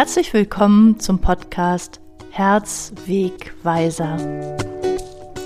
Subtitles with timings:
[0.00, 4.16] Herzlich willkommen zum Podcast Herzwegweiser.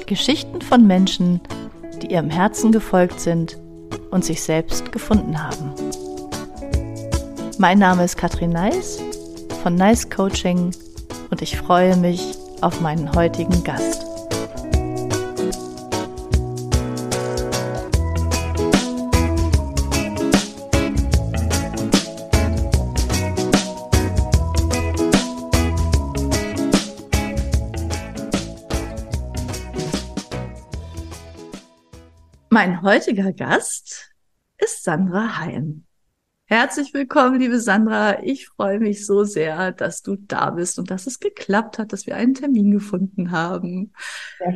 [0.06, 1.40] Geschichten von Menschen,
[2.00, 3.58] die ihrem Herzen gefolgt sind
[4.12, 5.72] und sich selbst gefunden haben.
[7.58, 9.02] Mein Name ist Katrin Neis
[9.64, 10.70] von Nice Coaching
[11.32, 14.13] und ich freue mich auf meinen heutigen Gast.
[32.54, 34.12] Mein heutiger Gast
[34.58, 35.86] ist Sandra Heim.
[36.44, 38.22] Herzlich willkommen, liebe Sandra.
[38.22, 42.06] Ich freue mich so sehr, dass du da bist und dass es geklappt hat, dass
[42.06, 43.92] wir einen Termin gefunden haben.
[44.38, 44.52] Ja.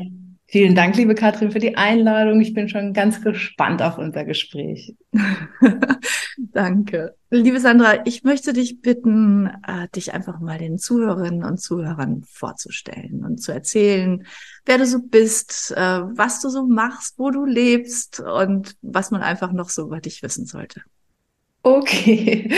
[0.51, 2.41] Vielen Dank, liebe Katrin, für die Einladung.
[2.41, 4.95] Ich bin schon ganz gespannt auf unser Gespräch.
[6.39, 7.17] Danke.
[7.29, 13.27] Liebe Sandra, ich möchte dich bitten, äh, dich einfach mal den Zuhörerinnen und Zuhörern vorzustellen
[13.27, 14.25] und zu erzählen,
[14.65, 19.21] wer du so bist, äh, was du so machst, wo du lebst und was man
[19.21, 20.81] einfach noch so über dich wissen sollte.
[21.63, 22.51] Okay.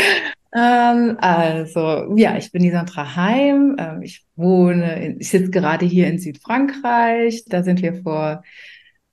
[0.53, 3.77] Ähm, also, ja, ich bin die Sandra Heim.
[3.79, 7.45] Ähm, ich wohne, in, ich sitze gerade hier in Südfrankreich.
[7.47, 8.43] Da sind wir vor,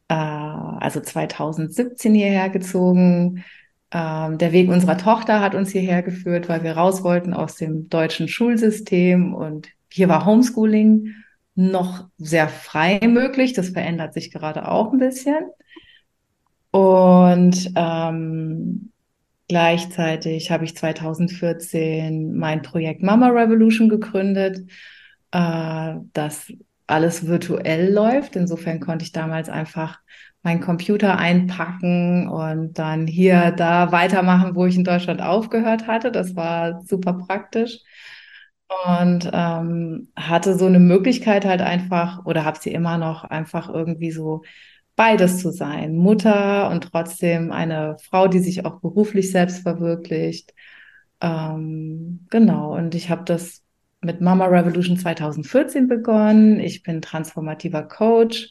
[0.07, 3.43] äh, also 2017 hierher gezogen.
[3.91, 7.87] Ähm, der Weg unserer Tochter hat uns hierher geführt, weil wir raus wollten aus dem
[7.89, 11.13] deutschen Schulsystem und hier war Homeschooling
[11.55, 13.53] noch sehr frei möglich.
[13.53, 15.49] Das verändert sich gerade auch ein bisschen.
[16.71, 18.91] Und ähm,
[19.47, 24.69] Gleichzeitig habe ich 2014 mein Projekt Mama Revolution gegründet,
[25.31, 26.51] äh, das
[26.85, 28.35] alles virtuell läuft.
[28.35, 29.99] Insofern konnte ich damals einfach
[30.43, 36.11] meinen Computer einpacken und dann hier, da weitermachen, wo ich in Deutschland aufgehört hatte.
[36.11, 37.79] Das war super praktisch.
[38.85, 44.11] Und ähm, hatte so eine Möglichkeit halt einfach, oder habe sie immer noch, einfach irgendwie
[44.11, 44.43] so
[44.97, 45.95] beides zu sein.
[45.95, 50.53] Mutter und trotzdem eine Frau, die sich auch beruflich selbst verwirklicht.
[51.21, 53.63] Ähm, genau, und ich habe das
[54.01, 56.59] mit Mama Revolution 2014 begonnen.
[56.59, 58.49] Ich bin transformativer Coach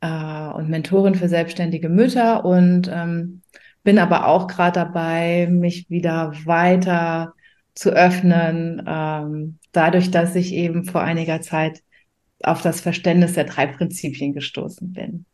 [0.00, 3.42] äh, und Mentorin für selbstständige Mütter und ähm,
[3.84, 7.34] bin aber auch gerade dabei, mich wieder weiter
[7.74, 11.80] zu öffnen, ähm, dadurch, dass ich eben vor einiger Zeit
[12.42, 15.26] auf das Verständnis der drei Prinzipien gestoßen bin.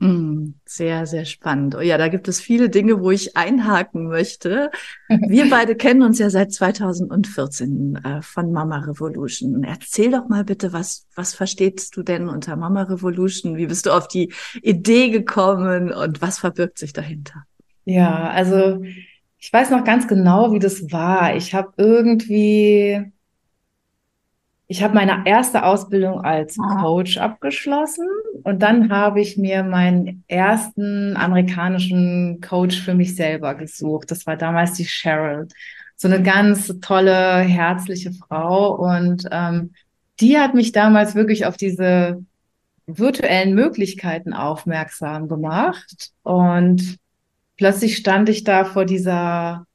[0.00, 1.74] Mm, sehr, sehr spannend.
[1.74, 4.70] Oh ja, da gibt es viele Dinge, wo ich einhaken möchte.
[5.08, 9.62] Wir beide kennen uns ja seit 2014 äh, von Mama Revolution.
[9.62, 13.58] Erzähl doch mal bitte, was, was verstehst du denn unter Mama Revolution?
[13.58, 17.44] Wie bist du auf die Idee gekommen und was verbirgt sich dahinter?
[17.84, 18.82] Ja, also
[19.36, 21.36] ich weiß noch ganz genau, wie das war.
[21.36, 23.12] Ich habe irgendwie
[24.70, 26.80] ich habe meine erste Ausbildung als ah.
[26.80, 28.06] Coach abgeschlossen
[28.44, 34.12] und dann habe ich mir meinen ersten amerikanischen Coach für mich selber gesucht.
[34.12, 35.48] Das war damals die Cheryl.
[35.96, 38.76] So eine ganz tolle, herzliche Frau.
[38.76, 39.72] Und ähm,
[40.20, 42.24] die hat mich damals wirklich auf diese
[42.86, 46.12] virtuellen Möglichkeiten aufmerksam gemacht.
[46.22, 46.96] Und
[47.56, 49.66] plötzlich stand ich da vor dieser,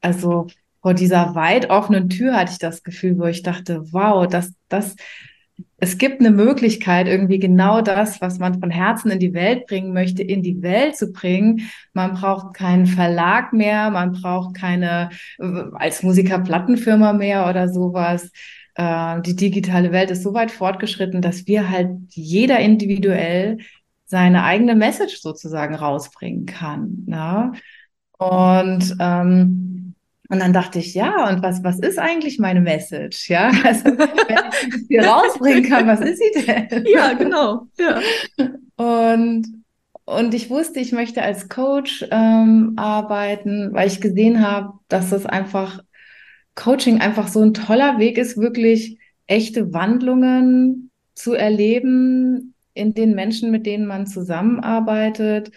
[0.00, 0.48] also
[0.82, 4.96] vor dieser weit offenen Tür hatte ich das Gefühl, wo ich dachte, wow, das, das,
[5.76, 9.92] es gibt eine Möglichkeit, irgendwie genau das, was man von Herzen in die Welt bringen
[9.92, 11.70] möchte, in die Welt zu bringen.
[11.92, 18.32] Man braucht keinen Verlag mehr, man braucht keine äh, als Musiker Plattenfirma mehr oder sowas.
[18.74, 23.58] Äh, die digitale Welt ist so weit fortgeschritten, dass wir halt jeder individuell
[24.04, 27.04] seine eigene Message sozusagen rausbringen kann.
[27.06, 27.52] Ne?
[28.18, 29.72] Und ähm,
[30.32, 33.28] und dann dachte ich, ja, und was, was ist eigentlich meine Message?
[33.28, 36.86] Ja, also, wenn ich das hier rausbringen kann, was ist sie denn?
[36.86, 37.66] Ja, genau.
[37.78, 38.00] Ja.
[38.76, 39.46] Und,
[40.06, 45.26] und ich wusste, ich möchte als Coach ähm, arbeiten, weil ich gesehen habe, dass das
[45.26, 45.80] einfach
[46.54, 53.50] Coaching einfach so ein toller Weg ist, wirklich echte Wandlungen zu erleben in den Menschen,
[53.50, 55.52] mit denen man zusammenarbeitet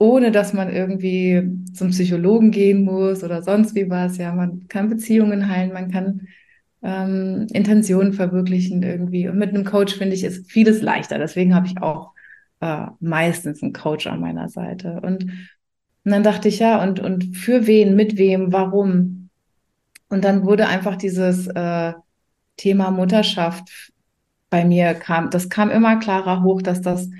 [0.00, 1.42] ohne dass man irgendwie
[1.74, 4.16] zum Psychologen gehen muss oder sonst wie was.
[4.16, 6.22] Ja, man kann Beziehungen heilen, man kann
[6.82, 9.28] ähm, Intentionen verwirklichen irgendwie.
[9.28, 11.18] Und mit einem Coach finde ich ist vieles leichter.
[11.18, 12.14] Deswegen habe ich auch
[12.60, 15.02] äh, meistens einen Coach an meiner Seite.
[15.02, 15.30] Und, und
[16.04, 19.28] dann dachte ich ja, und, und für wen, mit wem, warum?
[20.08, 21.92] Und dann wurde einfach dieses äh,
[22.56, 23.92] Thema Mutterschaft
[24.48, 27.10] bei mir kam, das kam immer klarer hoch, dass das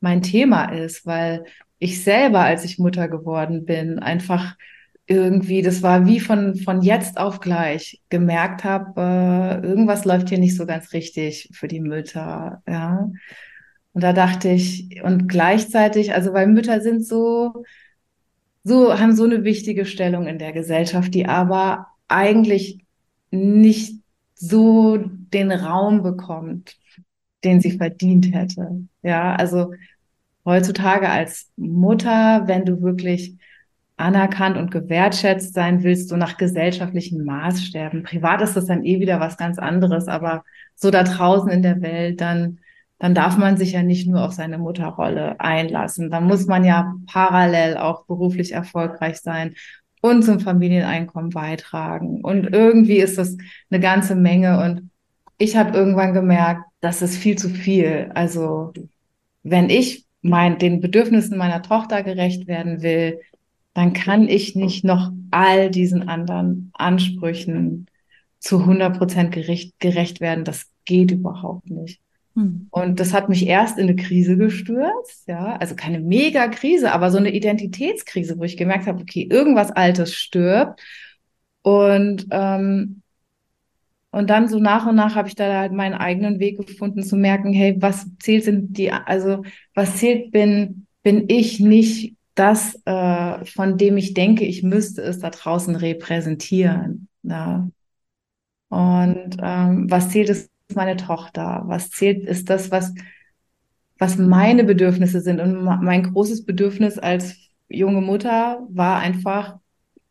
[0.00, 1.44] mein Thema ist, weil
[1.80, 4.56] ich selber, als ich Mutter geworden bin, einfach
[5.06, 10.38] irgendwie, das war wie von, von jetzt auf gleich gemerkt habe, äh, irgendwas läuft hier
[10.38, 13.10] nicht so ganz richtig für die Mütter, ja.
[13.92, 17.64] Und da dachte ich, und gleichzeitig, also weil Mütter sind so,
[18.62, 22.84] so, haben so eine wichtige Stellung in der Gesellschaft, die aber eigentlich
[23.30, 23.96] nicht
[24.34, 26.76] so den Raum bekommt,
[27.42, 28.86] den sie verdient hätte.
[29.02, 29.72] Ja, also
[30.50, 33.36] heutzutage als Mutter, wenn du wirklich
[33.96, 38.02] anerkannt und gewertschätzt sein willst, so nach gesellschaftlichen Maßstäben.
[38.02, 40.44] Privat ist das dann eh wieder was ganz anderes, aber
[40.74, 42.58] so da draußen in der Welt, dann,
[42.98, 46.10] dann darf man sich ja nicht nur auf seine Mutterrolle einlassen.
[46.10, 49.54] Dann muss man ja parallel auch beruflich erfolgreich sein
[50.00, 52.22] und zum Familieneinkommen beitragen.
[52.22, 53.36] Und irgendwie ist das
[53.70, 54.62] eine ganze Menge.
[54.64, 54.90] Und
[55.36, 58.10] ich habe irgendwann gemerkt, das ist viel zu viel.
[58.14, 58.72] Also
[59.42, 63.20] wenn ich mein, den Bedürfnissen meiner Tochter gerecht werden will,
[63.74, 67.86] dann kann ich nicht noch all diesen anderen Ansprüchen
[68.38, 70.44] zu 100 Prozent gerecht, gerecht werden.
[70.44, 72.00] Das geht überhaupt nicht.
[72.34, 72.68] Hm.
[72.70, 77.18] Und das hat mich erst in eine Krise gestürzt, ja, also keine Mega-Krise, aber so
[77.18, 80.80] eine Identitätskrise, wo ich gemerkt habe, okay, irgendwas Altes stirbt.
[81.62, 83.02] Und ähm,
[84.10, 87.16] und dann so nach und nach habe ich da halt meinen eigenen Weg gefunden, zu
[87.16, 89.42] merken, hey, was zählt sind die, also
[89.74, 95.20] was zählt bin, bin ich nicht das, äh, von dem ich denke, ich müsste es
[95.20, 97.08] da draußen repräsentieren.
[97.22, 97.68] Ja.
[98.68, 101.62] Und ähm, was zählt ist meine Tochter?
[101.66, 102.94] Was zählt ist das, was,
[103.98, 105.40] was meine Bedürfnisse sind?
[105.40, 107.36] Und mein großes Bedürfnis als
[107.68, 109.58] junge Mutter war einfach,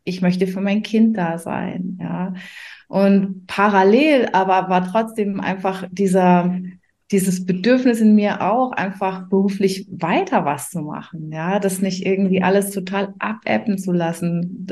[0.10, 1.98] ich möchte für mein Kind da sein.
[2.02, 2.34] Ja.
[2.88, 6.56] Und parallel aber war trotzdem einfach dieser,
[7.12, 12.42] dieses Bedürfnis in mir auch, einfach beruflich weiter was zu machen, ja, das nicht irgendwie
[12.42, 14.68] alles total abebben zu lassen.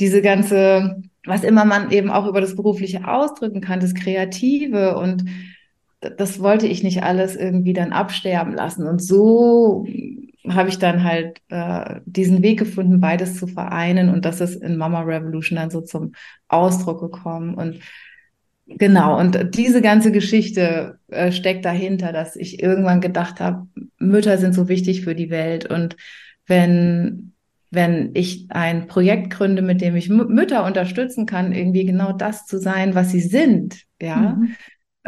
[0.00, 5.24] Diese ganze, was immer man eben auch über das Berufliche ausdrücken kann, das Kreative und
[6.00, 8.86] das wollte ich nicht alles irgendwie dann absterben lassen.
[8.86, 9.84] Und so
[10.54, 14.08] habe ich dann halt äh, diesen Weg gefunden, beides zu vereinen.
[14.08, 16.12] Und das ist in Mama Revolution dann so zum
[16.48, 17.54] Ausdruck gekommen.
[17.54, 17.80] Und
[18.66, 23.66] genau, und diese ganze Geschichte äh, steckt dahinter, dass ich irgendwann gedacht habe,
[23.98, 25.66] Mütter sind so wichtig für die Welt.
[25.66, 25.96] Und
[26.46, 27.32] wenn
[27.70, 32.58] wenn ich ein Projekt gründe, mit dem ich Mütter unterstützen kann, irgendwie genau das zu
[32.58, 34.54] sein, was sie sind, ja, mhm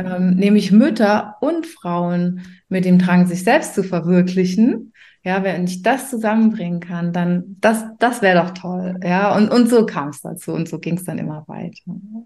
[0.04, 4.92] ähm, nämlich Mütter und Frauen mit dem Drang, sich selbst zu verwirklichen.
[5.22, 8.99] Ja, wenn ich das zusammenbringen kann, dann das, das wäre doch toll.
[9.02, 11.76] Ja, und, und so kam es dazu und so ging es dann immer weiter.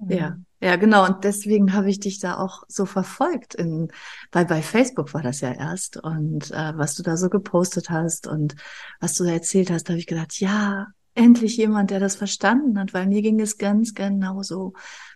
[0.09, 1.05] Ja, ja, genau.
[1.05, 3.57] Und deswegen habe ich dich da auch so verfolgt.
[3.57, 3.89] In,
[4.31, 5.97] weil bei Facebook war das ja erst.
[5.97, 8.55] Und äh, was du da so gepostet hast und
[9.01, 10.87] was du da erzählt hast, habe ich gedacht, ja,
[11.17, 14.73] endlich jemand, der das verstanden hat, weil mir ging es ganz genau so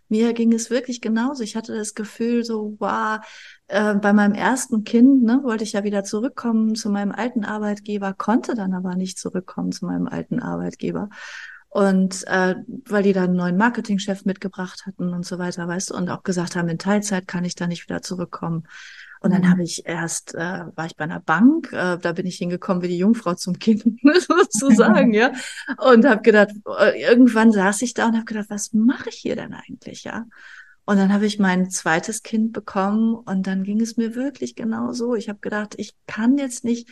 [0.08, 1.42] mir ging es wirklich genauso.
[1.42, 3.18] Ich hatte das Gefühl, so, wow,
[3.68, 8.14] äh, bei meinem ersten Kind ne, wollte ich ja wieder zurückkommen zu meinem alten Arbeitgeber,
[8.14, 11.10] konnte dann aber nicht zurückkommen zu meinem alten Arbeitgeber.
[11.70, 12.54] Und äh,
[12.86, 16.22] weil die da einen neuen Marketingchef mitgebracht hatten und so weiter, weißt du, und auch
[16.22, 18.66] gesagt haben, in Teilzeit kann ich da nicht wieder zurückkommen.
[19.20, 19.50] Und dann mhm.
[19.50, 22.88] habe ich erst, äh, war ich bei einer Bank, äh, da bin ich hingekommen wie
[22.88, 25.32] die Jungfrau zum Kind, sozusagen, ja.
[25.76, 29.36] Und habe gedacht, äh, irgendwann saß ich da und habe gedacht, was mache ich hier
[29.36, 30.24] denn eigentlich, ja?
[30.88, 34.94] Und dann habe ich mein zweites Kind bekommen und dann ging es mir wirklich genau
[34.94, 35.14] so.
[35.14, 36.88] Ich habe gedacht, ich kann jetzt nicht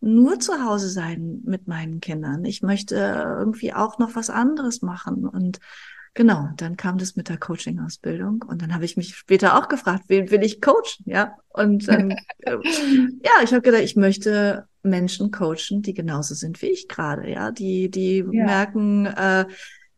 [0.00, 2.44] nur zu Hause sein mit meinen Kindern.
[2.44, 5.58] Ich möchte irgendwie auch noch was anderes machen und
[6.14, 10.04] Genau, dann kam das mit der Coaching-Ausbildung und dann habe ich mich später auch gefragt,
[10.08, 11.36] wen will ich coachen, ja?
[11.50, 12.56] Und ähm, äh,
[13.22, 17.52] ja, ich habe gedacht, ich möchte Menschen coachen, die genauso sind wie ich gerade, ja,
[17.52, 18.44] die die ja.
[18.44, 19.44] merken, äh,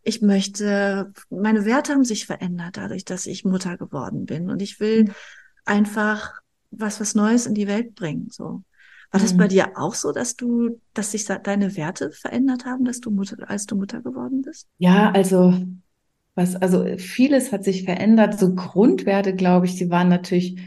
[0.02, 4.80] ich möchte, meine Werte haben sich verändert dadurch, dass ich Mutter geworden bin und ich
[4.80, 5.14] will mhm.
[5.64, 6.40] einfach
[6.70, 8.62] was was Neues in die Welt bringen, so.
[9.12, 9.50] War das bei mhm.
[9.50, 13.66] dir auch so, dass du, dass sich deine Werte verändert haben, dass du Mutter, als
[13.66, 14.66] du Mutter geworden bist?
[14.78, 15.54] Ja, also
[16.34, 18.38] was, also vieles hat sich verändert.
[18.38, 20.58] So Grundwerte, glaube ich, die waren natürlich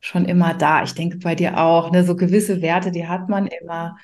[0.00, 0.82] schon immer da.
[0.82, 3.96] Ich denke bei dir auch, ne, so gewisse Werte, die hat man immer.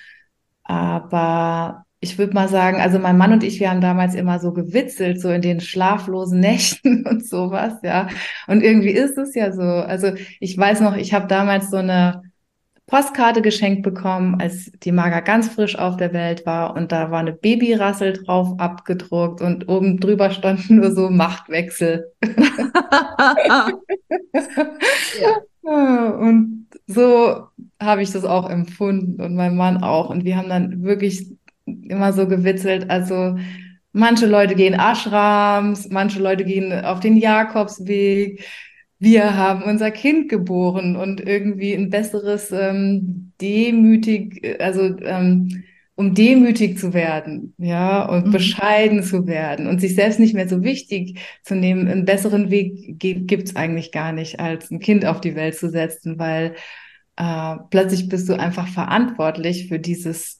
[0.62, 4.52] Aber ich würde mal sagen, also mein Mann und ich, wir haben damals immer so
[4.52, 8.08] gewitzelt, so in den schlaflosen Nächten und sowas, ja.
[8.46, 9.62] Und irgendwie ist es ja so.
[9.62, 12.22] Also ich weiß noch, ich habe damals so eine
[12.86, 17.20] Postkarte geschenkt bekommen, als die Maga ganz frisch auf der Welt war und da war
[17.20, 22.10] eine Babyrassel drauf abgedruckt und oben drüber standen nur so Machtwechsel.
[23.42, 23.70] ja.
[25.62, 27.46] Und so
[27.80, 30.10] habe ich das auch empfunden und mein Mann auch.
[30.10, 31.26] Und wir haben dann wirklich
[31.88, 33.36] immer so gewitzelt, also
[33.92, 38.44] Manche Leute gehen Ashrams, manche Leute gehen auf den Jakobsweg.
[39.00, 45.64] Wir haben unser Kind geboren und irgendwie ein besseres ähm, demütig, also ähm,
[45.96, 48.30] um demütig zu werden, ja, und mhm.
[48.30, 51.88] bescheiden zu werden und sich selbst nicht mehr so wichtig zu nehmen.
[51.88, 55.68] Einen besseren Weg gibt es eigentlich gar nicht, als ein Kind auf die Welt zu
[55.68, 56.54] setzen, weil
[57.16, 60.39] äh, plötzlich bist du einfach verantwortlich für dieses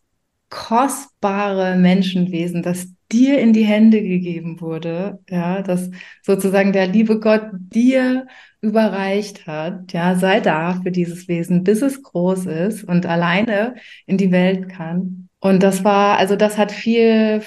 [0.51, 5.91] kostbare Menschenwesen, das dir in die Hände gegeben wurde, ja, dass
[6.23, 8.27] sozusagen der liebe Gott dir
[8.61, 13.75] überreicht hat, ja, sei da für dieses Wesen, bis es groß ist und alleine
[14.07, 15.29] in die Welt kann.
[15.41, 17.43] Und das war, also das hat viel,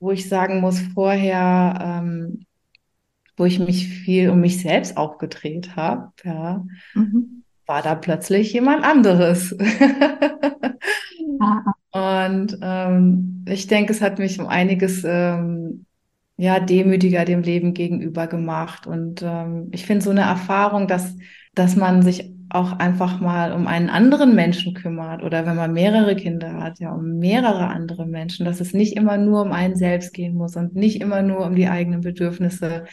[0.00, 2.46] wo ich sagen muss, vorher, ähm,
[3.36, 7.43] wo ich mich viel um mich selbst auch gedreht habe, ja, mhm.
[7.66, 9.52] War da plötzlich jemand anderes.
[11.92, 15.86] Und ähm, ich denke, es hat mich um einiges ähm,
[16.36, 18.86] ja demütiger dem Leben gegenüber gemacht.
[18.86, 21.14] Und ähm, ich finde so eine Erfahrung, dass
[21.54, 26.14] dass man sich auch einfach mal um einen anderen Menschen kümmert oder wenn man mehrere
[26.14, 30.12] Kinder hat, ja, um mehrere andere Menschen, dass es nicht immer nur um einen selbst
[30.14, 32.84] gehen muss und nicht immer nur um die eigenen Bedürfnisse,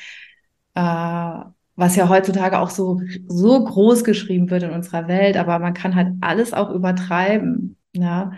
[0.76, 1.40] äh,
[1.76, 5.96] was ja heutzutage auch so, so groß geschrieben wird in unserer Welt, aber man kann
[5.96, 8.32] halt alles auch übertreiben, ja.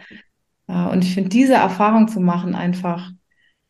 [0.68, 3.12] Und ich finde, diese Erfahrung zu machen, einfach,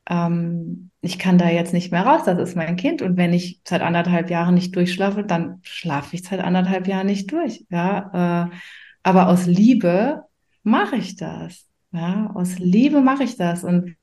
[0.07, 3.01] ähm, ich kann da jetzt nicht mehr raus, das ist mein Kind.
[3.01, 7.31] Und wenn ich seit anderthalb Jahren nicht durchschlafe, dann schlafe ich seit anderthalb Jahren nicht
[7.31, 7.65] durch.
[7.69, 8.55] Ja, äh,
[9.01, 10.23] aber aus Liebe
[10.61, 11.67] mache ich das.
[11.91, 13.63] Ja, aus Liebe mache ich das.
[13.63, 13.95] Und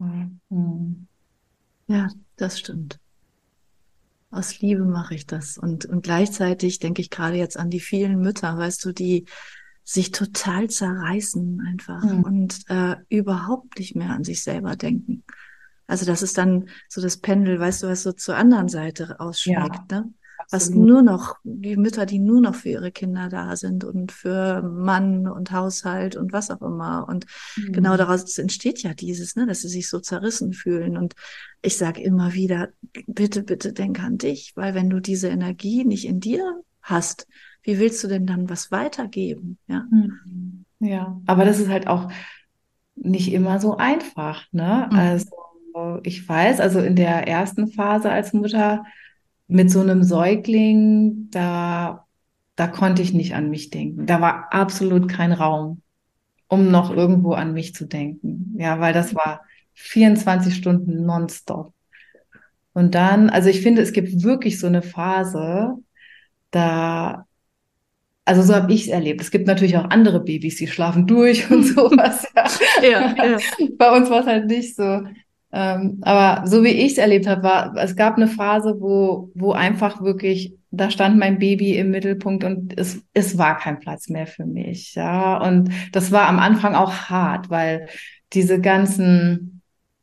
[0.00, 0.64] äh,
[1.88, 2.99] ja, das stimmt.
[4.30, 5.58] Aus Liebe mache ich das.
[5.58, 9.26] Und, und gleichzeitig denke ich gerade jetzt an die vielen Mütter, weißt du, die
[9.82, 12.22] sich total zerreißen einfach mhm.
[12.22, 15.24] und äh, überhaupt nicht mehr an sich selber denken.
[15.88, 19.90] Also das ist dann so das Pendel, weißt du, was so zur anderen Seite ausschlägt,
[19.90, 20.14] ja, ne?
[20.50, 24.62] Was nur noch, die Mütter, die nur noch für ihre Kinder da sind und für
[24.62, 27.06] Mann und Haushalt und was auch immer.
[27.08, 27.26] Und
[27.56, 27.72] mhm.
[27.72, 30.96] genau daraus entsteht ja dieses, ne, dass sie sich so zerrissen fühlen.
[30.96, 31.14] Und
[31.62, 32.70] ich sage immer wieder,
[33.06, 37.26] bitte, bitte denk an dich, weil wenn du diese Energie nicht in dir hast,
[37.62, 39.58] wie willst du denn dann was weitergeben?
[39.66, 39.86] Ja.
[39.90, 40.64] Mhm.
[40.80, 42.10] Ja, aber das ist halt auch
[42.96, 44.88] nicht immer so einfach, ne?
[44.90, 44.98] Mhm.
[44.98, 48.84] Also ich weiß, also in der ersten Phase als Mutter
[49.50, 52.06] mit so einem Säugling, da,
[52.56, 54.06] da konnte ich nicht an mich denken.
[54.06, 55.82] Da war absolut kein Raum,
[56.48, 58.54] um noch irgendwo an mich zu denken.
[58.58, 59.42] Ja, weil das war
[59.74, 61.72] 24 Stunden nonstop.
[62.72, 65.74] Und dann, also ich finde, es gibt wirklich so eine Phase,
[66.50, 67.26] da
[68.30, 69.20] also so habe ich es erlebt.
[69.20, 72.24] Es gibt natürlich auch andere Babys, die schlafen durch und sowas.
[72.80, 73.38] ja, ja.
[73.76, 75.02] Bei uns war es halt nicht so.
[75.52, 79.52] Ähm, aber so wie ich es erlebt habe, war, es gab eine Phase, wo, wo
[79.52, 84.26] einfach wirklich, da stand mein Baby im Mittelpunkt und es, es war kein Platz mehr
[84.26, 84.94] für mich.
[84.94, 87.88] Ja, und das war am Anfang auch hart, weil
[88.32, 89.60] diese ganzen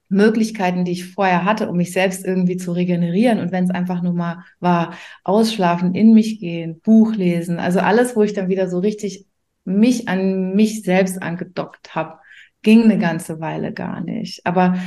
[0.10, 3.40] Möglichkeiten, die ich vorher hatte, um mich selbst irgendwie zu regenerieren.
[3.40, 8.16] Und wenn es einfach nur mal war, ausschlafen, in mich gehen, Buch lesen, also alles,
[8.16, 9.26] wo ich dann wieder so richtig
[9.66, 12.20] mich an mich selbst angedockt habe,
[12.62, 14.46] ging eine ganze Weile gar nicht.
[14.46, 14.78] Aber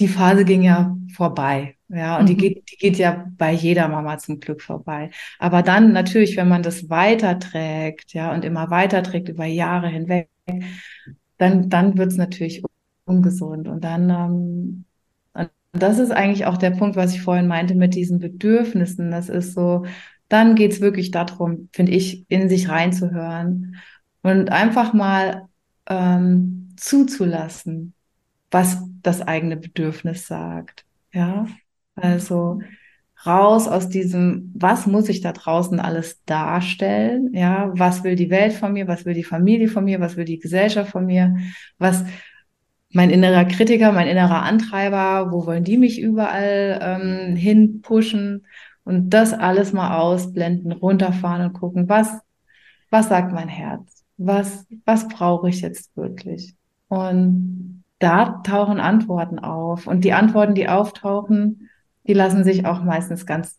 [0.00, 1.76] die Phase ging ja vorbei.
[1.88, 2.26] Ja, und mhm.
[2.28, 5.10] die geht, die geht ja bei jeder Mama zum Glück vorbei.
[5.38, 10.28] Aber dann natürlich, wenn man das weiterträgt, ja, und immer weiterträgt über Jahre hinweg,
[11.38, 12.62] dann, dann wird es natürlich
[13.04, 13.66] ungesund.
[13.68, 14.84] Und dann, ähm,
[15.72, 19.10] und das ist eigentlich auch der Punkt, was ich vorhin meinte mit diesen Bedürfnissen.
[19.10, 19.84] Das ist so,
[20.28, 23.76] dann geht es wirklich darum, finde ich, in sich reinzuhören
[24.22, 25.48] und einfach mal
[25.88, 27.94] ähm, zuzulassen,
[28.50, 30.84] was das eigene Bedürfnis sagt.
[31.12, 31.46] Ja,
[31.94, 32.60] also
[33.26, 37.34] raus aus diesem, was muss ich da draußen alles darstellen?
[37.34, 38.88] Ja, was will die Welt von mir?
[38.88, 40.00] Was will die Familie von mir?
[40.00, 41.36] Was will die Gesellschaft von mir?
[41.78, 42.04] Was,
[42.92, 48.46] mein innerer Kritiker, mein innerer Antreiber, wo wollen die mich überall ähm, hin pushen
[48.84, 52.08] und das alles mal ausblenden, runterfahren und gucken, was,
[52.90, 54.04] was sagt mein Herz?
[54.16, 56.54] Was, was brauche ich jetzt wirklich?
[56.88, 57.69] Und
[58.00, 59.86] da tauchen Antworten auf.
[59.86, 61.70] Und die Antworten, die auftauchen,
[62.08, 63.58] die lassen sich auch meistens ganz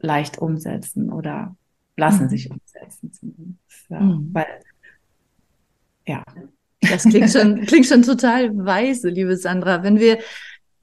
[0.00, 1.56] leicht umsetzen oder
[1.96, 2.28] lassen mhm.
[2.28, 3.88] sich umsetzen zumindest.
[3.88, 4.30] Ja, mhm.
[4.32, 4.46] Weil,
[6.06, 6.22] ja,
[6.82, 9.82] das klingt schon, klingt schon total weise, liebe Sandra.
[9.82, 10.18] Wenn wir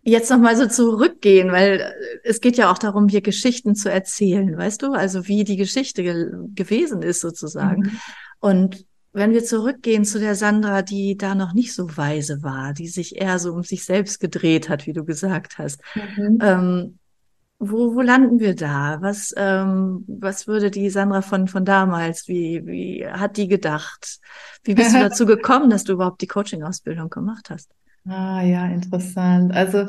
[0.01, 4.81] jetzt nochmal so zurückgehen, weil es geht ja auch darum, hier Geschichten zu erzählen, weißt
[4.81, 4.93] du?
[4.93, 7.81] Also wie die Geschichte ge gewesen ist sozusagen.
[7.81, 7.99] Mhm.
[8.39, 12.88] Und wenn wir zurückgehen zu der Sandra, die da noch nicht so weise war, die
[12.88, 16.39] sich eher so um sich selbst gedreht hat, wie du gesagt hast, mhm.
[16.41, 17.00] ähm,
[17.60, 18.98] wo, wo landen wir da?
[19.01, 24.20] Was, ähm, was würde die Sandra von, von damals, wie, wie hat die gedacht?
[24.63, 27.70] Wie bist du dazu gekommen, dass du überhaupt die Coaching-Ausbildung gemacht hast?
[28.08, 29.53] Ah ja, interessant.
[29.53, 29.86] Also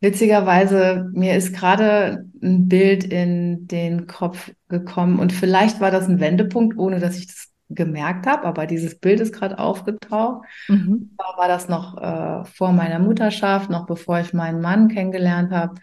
[0.00, 6.20] witzigerweise, mir ist gerade ein Bild in den Kopf gekommen und vielleicht war das ein
[6.20, 10.46] Wendepunkt, ohne dass ich das gemerkt habe, aber dieses Bild ist gerade aufgetaucht.
[10.68, 11.10] Mhm.
[11.18, 15.74] Da war das noch äh, vor meiner Mutterschaft, noch bevor ich meinen Mann kennengelernt habe.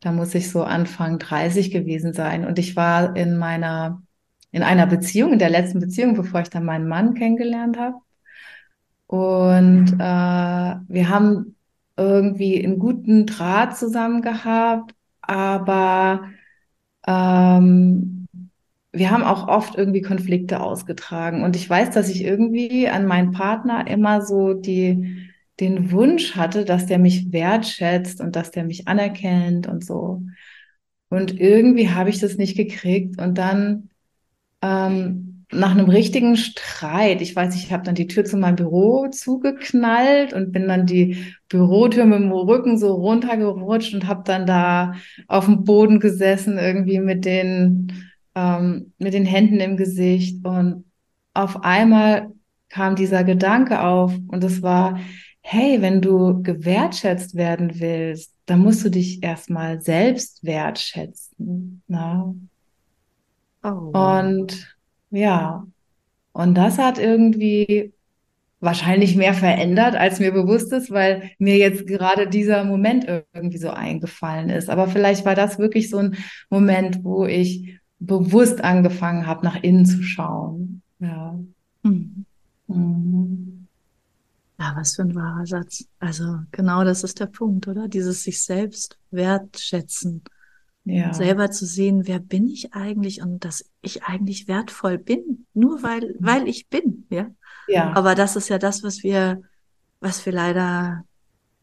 [0.00, 2.44] Da muss ich so Anfang 30 gewesen sein.
[2.44, 4.02] Und ich war in meiner,
[4.50, 7.96] in einer Beziehung, in der letzten Beziehung, bevor ich dann meinen Mann kennengelernt habe.
[9.06, 11.56] Und äh, wir haben
[11.96, 16.24] irgendwie einen guten Draht zusammen gehabt, aber
[17.06, 18.17] ähm,
[18.92, 21.42] wir haben auch oft irgendwie Konflikte ausgetragen.
[21.44, 25.28] Und ich weiß, dass ich irgendwie an meinen Partner immer so die,
[25.60, 30.22] den Wunsch hatte, dass der mich wertschätzt und dass der mich anerkennt und so.
[31.10, 33.20] Und irgendwie habe ich das nicht gekriegt.
[33.20, 33.90] Und dann
[34.62, 39.08] ähm, nach einem richtigen Streit, ich weiß, ich habe dann die Tür zu meinem Büro
[39.08, 44.94] zugeknallt und bin dann die Bürotür mit dem Rücken so runtergerutscht und habe dann da
[45.26, 48.07] auf dem Boden gesessen, irgendwie mit den
[48.38, 50.84] ähm, mit den Händen im Gesicht und
[51.34, 52.30] auf einmal
[52.68, 55.00] kam dieser Gedanke auf und es war,
[55.40, 61.82] hey, wenn du gewertschätzt werden willst, dann musst du dich erstmal selbst wertschätzen.
[61.88, 62.34] Ne?
[63.64, 63.68] Oh.
[63.68, 64.76] Und
[65.10, 65.66] ja,
[66.32, 67.92] und das hat irgendwie
[68.60, 73.70] wahrscheinlich mehr verändert, als mir bewusst ist, weil mir jetzt gerade dieser Moment irgendwie so
[73.70, 74.68] eingefallen ist.
[74.68, 76.16] Aber vielleicht war das wirklich so ein
[76.50, 80.82] Moment, wo ich bewusst angefangen habe, nach innen zu schauen.
[80.98, 81.38] Ja.
[81.82, 82.24] Mhm.
[82.66, 83.66] Mhm.
[84.58, 85.84] Ja, was für ein wahrer Satz.
[86.00, 87.88] Also genau das ist der Punkt, oder?
[87.88, 90.22] Dieses sich selbst wertschätzen.
[90.84, 91.12] Ja.
[91.12, 96.14] Selber zu sehen, wer bin ich eigentlich und dass ich eigentlich wertvoll bin, nur weil,
[96.18, 97.26] weil ich bin, ja.
[97.68, 97.92] Ja.
[97.94, 99.42] Aber das ist ja das, was wir,
[100.00, 101.04] was wir leider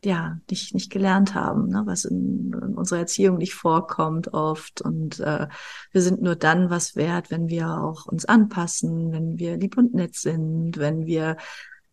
[0.06, 1.84] ja nicht nicht gelernt haben, ne?
[1.86, 5.48] was in, in unserer Erziehung nicht vorkommt oft und äh,
[5.92, 9.94] wir sind nur dann was wert, wenn wir auch uns anpassen, wenn wir lieb und
[9.94, 11.38] nett sind, wenn wir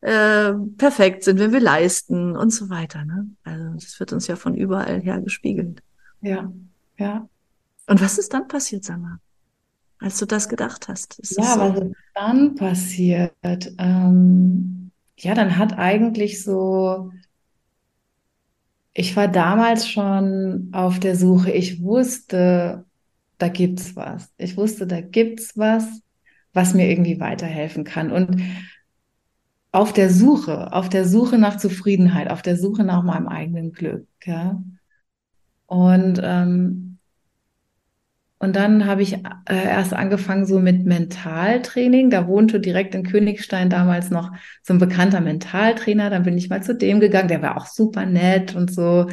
[0.03, 3.05] äh, perfekt sind, wenn wir leisten und so weiter.
[3.05, 3.29] Ne?
[3.44, 5.83] Also das wird uns ja von überall her gespiegelt.
[6.20, 6.53] Ja,
[6.98, 7.29] ja.
[7.87, 9.18] Und was ist dann passiert, Sandra?
[9.98, 11.18] Als du das gedacht hast?
[11.20, 11.61] Ist ja, so?
[11.61, 13.33] was ist dann passiert?
[13.79, 17.12] Ähm, ja, dann hat eigentlich so
[18.94, 21.50] ich war damals schon auf der Suche.
[21.50, 22.85] Ich wusste,
[23.38, 24.33] da gibt's was.
[24.37, 26.02] Ich wusste, da gibt's was,
[26.52, 28.12] was mir irgendwie weiterhelfen kann.
[28.12, 28.42] Und
[29.72, 34.07] auf der Suche, auf der Suche nach Zufriedenheit, auf der Suche nach meinem eigenen Glück.
[34.24, 34.62] Ja.
[35.66, 36.82] Und ähm,
[38.42, 42.11] und dann habe ich äh, erst angefangen so mit Mentaltraining.
[42.11, 44.33] Da wohnte direkt in Königstein damals noch
[44.64, 46.11] so ein bekannter Mentaltrainer.
[46.11, 47.28] Dann bin ich mal zu dem gegangen.
[47.28, 49.07] Der war auch super nett und so.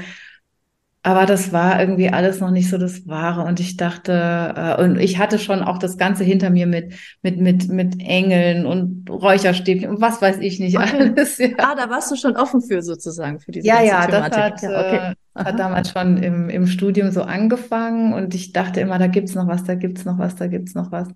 [1.04, 3.44] Aber das war irgendwie alles noch nicht so das Wahre.
[3.44, 4.14] Und ich dachte,
[4.58, 8.66] äh, und ich hatte schon auch das Ganze hinter mir mit, mit, mit, mit Engeln
[8.66, 11.12] und Räucherstäbchen und was weiß ich nicht okay.
[11.16, 11.38] alles.
[11.38, 11.50] Ja.
[11.60, 14.34] Ah, da warst du schon offen für sozusagen, für diese Ja, ja, Thematik.
[14.34, 15.14] das hat, ja, okay.
[15.36, 19.36] Äh, hat damals schon im, im Studium so angefangen und ich dachte immer, da gibt's
[19.36, 21.08] noch was, da gibt's noch was, da gibt's noch was.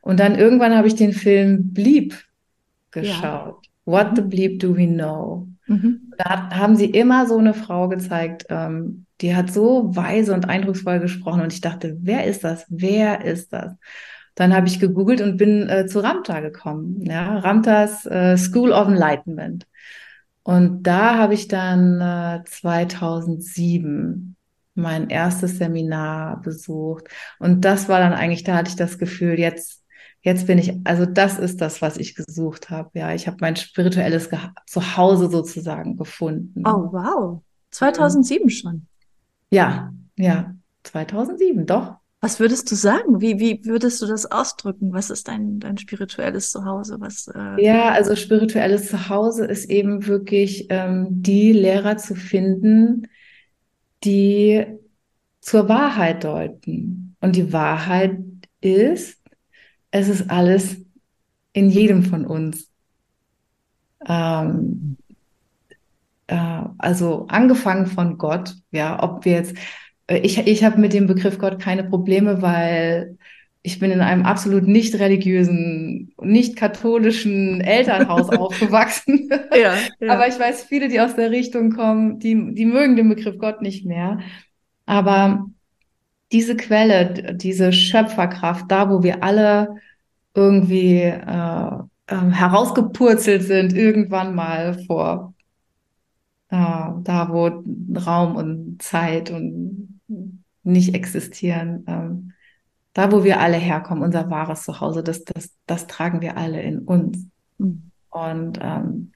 [0.00, 2.14] Und dann irgendwann habe ich den Film Bleep
[2.90, 3.22] geschaut.
[3.22, 3.56] Ja.
[3.84, 4.28] What the mhm.
[4.28, 5.48] Bleep do we know?
[5.66, 6.12] Mhm.
[6.18, 11.00] Da haben sie immer so eine Frau gezeigt, ähm, die hat so weise und eindrucksvoll
[11.00, 12.66] gesprochen und ich dachte, wer ist das?
[12.68, 13.72] Wer ist das?
[14.34, 18.88] Dann habe ich gegoogelt und bin äh, zu Ramta gekommen, ja, Ramtas äh, School of
[18.88, 19.66] Enlightenment.
[20.42, 24.36] Und da habe ich dann äh, 2007
[24.74, 27.08] mein erstes Seminar besucht.
[27.38, 29.82] Und das war dann eigentlich, da hatte ich das Gefühl, jetzt
[30.22, 32.90] jetzt bin ich, also das ist das, was ich gesucht habe.
[32.94, 36.62] Ja, ich habe mein spirituelles Ge Zuhause sozusagen gefunden.
[36.66, 37.42] Oh, wow.
[37.70, 38.86] 2007 schon.
[39.50, 41.96] Ja, ja, 2007, doch.
[42.24, 43.20] Was würdest du sagen?
[43.20, 44.92] Wie, wie würdest du das ausdrücken?
[44.92, 47.00] Was ist dein, dein spirituelles Zuhause?
[47.00, 53.08] Was, äh ja, also spirituelles Zuhause ist eben wirklich ähm, die Lehrer zu finden,
[54.04, 54.64] die
[55.40, 57.16] zur Wahrheit deuten.
[57.20, 58.20] Und die Wahrheit
[58.60, 59.20] ist,
[59.90, 60.76] es ist alles
[61.52, 62.70] in jedem von uns.
[64.06, 64.96] Ähm,
[66.28, 69.56] äh, also angefangen von Gott, ja, ob wir jetzt,
[70.18, 73.16] ich, ich habe mit dem Begriff Gott keine Probleme, weil
[73.62, 79.30] ich bin in einem absolut nicht religiösen, nicht katholischen Elternhaus aufgewachsen.
[79.54, 80.12] Ja, ja.
[80.12, 83.62] Aber ich weiß, viele, die aus der Richtung kommen, die, die mögen den Begriff Gott
[83.62, 84.18] nicht mehr.
[84.84, 85.46] Aber
[86.32, 89.76] diese Quelle, diese Schöpferkraft, da wo wir alle
[90.34, 91.70] irgendwie äh,
[92.06, 95.34] äh, herausgepurzelt sind, irgendwann mal vor
[96.48, 97.62] äh, da, wo
[97.98, 99.91] Raum und Zeit und
[100.62, 101.84] nicht existieren.
[101.86, 102.32] Ähm,
[102.92, 106.80] da, wo wir alle herkommen, unser wahres Zuhause, das, das, das tragen wir alle in
[106.80, 107.26] uns.
[107.58, 107.90] Mhm.
[108.10, 109.12] Und ähm,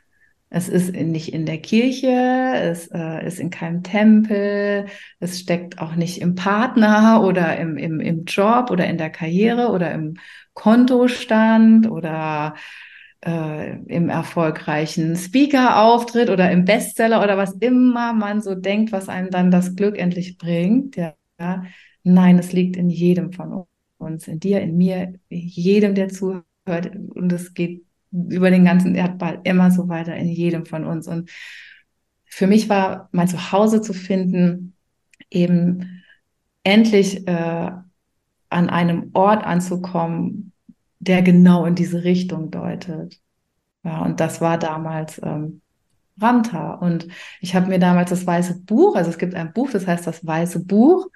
[0.49, 2.09] es ist in, nicht in der Kirche,
[2.55, 4.87] es äh, ist in keinem Tempel,
[5.19, 9.71] es steckt auch nicht im Partner oder im, im, im Job oder in der Karriere
[9.71, 10.15] oder im
[10.55, 12.55] Kontostand oder
[13.27, 19.31] äh, im erfolgreichen Speaker-Auftritt oder im Bestseller oder was immer man so denkt, was einem
[19.31, 20.97] dann das Glück endlich bringt.
[20.97, 23.67] Ja, Nein, es liegt in jedem von
[23.99, 26.45] uns, in dir, in mir, jedem, der zuhört.
[26.67, 31.09] Und es geht über den ganzen Erdball immer so weiter in jedem von uns.
[31.09, 31.31] Und
[32.25, 34.75] für mich war mein Zuhause zu finden,
[35.31, 36.03] eben
[36.63, 37.71] endlich äh,
[38.49, 40.53] an einem Ort anzukommen,
[40.99, 43.21] der genau in diese Richtung deutet.
[43.85, 45.61] Ja, und das war damals ähm,
[46.21, 46.75] Ramta.
[46.75, 47.09] Und
[47.41, 50.27] ich habe mir damals das weiße Buch, also es gibt ein Buch, das heißt das
[50.27, 51.09] weiße Buch.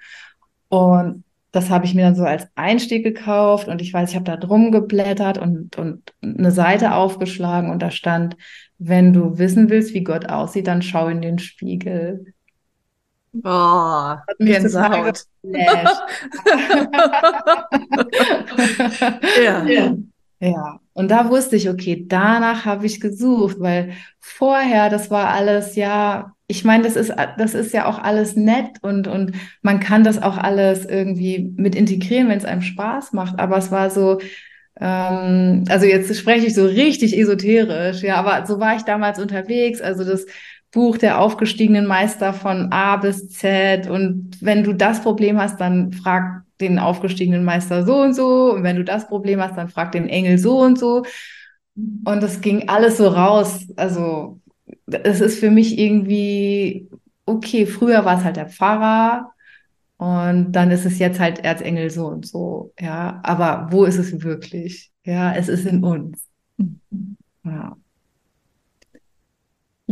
[0.69, 4.23] Und das habe ich mir dann so als Einstieg gekauft und ich weiß, ich habe
[4.23, 8.37] da drum geblättert und, und eine Seite aufgeschlagen und da stand,
[8.77, 12.33] wenn du wissen willst, wie Gott aussieht, dann schau in den Spiegel.
[13.43, 15.23] Oh, mich Gänsehaut.
[19.43, 19.63] ja.
[19.65, 19.95] ja.
[20.43, 25.75] Ja, und da wusste ich, okay, danach habe ich gesucht, weil vorher, das war alles,
[25.75, 30.03] ja, ich meine, das ist, das ist ja auch alles nett und, und man kann
[30.03, 33.37] das auch alles irgendwie mit integrieren, wenn es einem Spaß macht.
[33.39, 34.19] Aber es war so,
[34.79, 39.79] ähm, also jetzt spreche ich so richtig esoterisch, ja, aber so war ich damals unterwegs.
[39.81, 40.25] Also das
[40.71, 43.89] Buch der aufgestiegenen Meister von A bis Z.
[43.89, 48.53] Und wenn du das Problem hast, dann frag den aufgestiegenen Meister so und so.
[48.53, 51.03] Und wenn du das Problem hast, dann frag den Engel so und so.
[51.75, 53.67] Und das ging alles so raus.
[53.75, 54.39] Also
[54.87, 56.87] es ist für mich irgendwie,
[57.25, 59.31] okay, früher war es halt der Pfarrer
[59.97, 63.19] und dann ist es jetzt halt Erzengel so und so, ja.
[63.23, 64.91] Aber wo ist es wirklich?
[65.05, 66.27] Ja, es ist in uns.
[67.43, 67.77] Ja.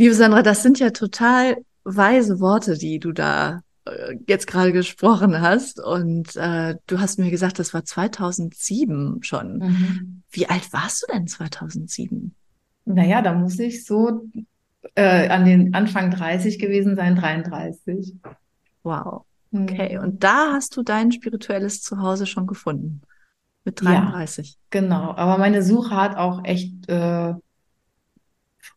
[0.00, 5.42] Liebe Sandra, das sind ja total weise Worte, die du da äh, jetzt gerade gesprochen
[5.42, 5.78] hast.
[5.78, 9.58] Und äh, du hast mir gesagt, das war 2007 schon.
[9.58, 10.22] Mhm.
[10.30, 12.34] Wie alt warst du denn 2007?
[12.86, 14.26] Naja, da muss ich so
[14.94, 18.14] äh, an den Anfang 30 gewesen sein, 33.
[18.82, 19.26] Wow.
[19.52, 20.04] Okay, mhm.
[20.04, 23.02] und da hast du dein spirituelles Zuhause schon gefunden.
[23.66, 24.48] Mit 33.
[24.48, 27.34] Ja, genau, aber meine Suche hat auch echt äh,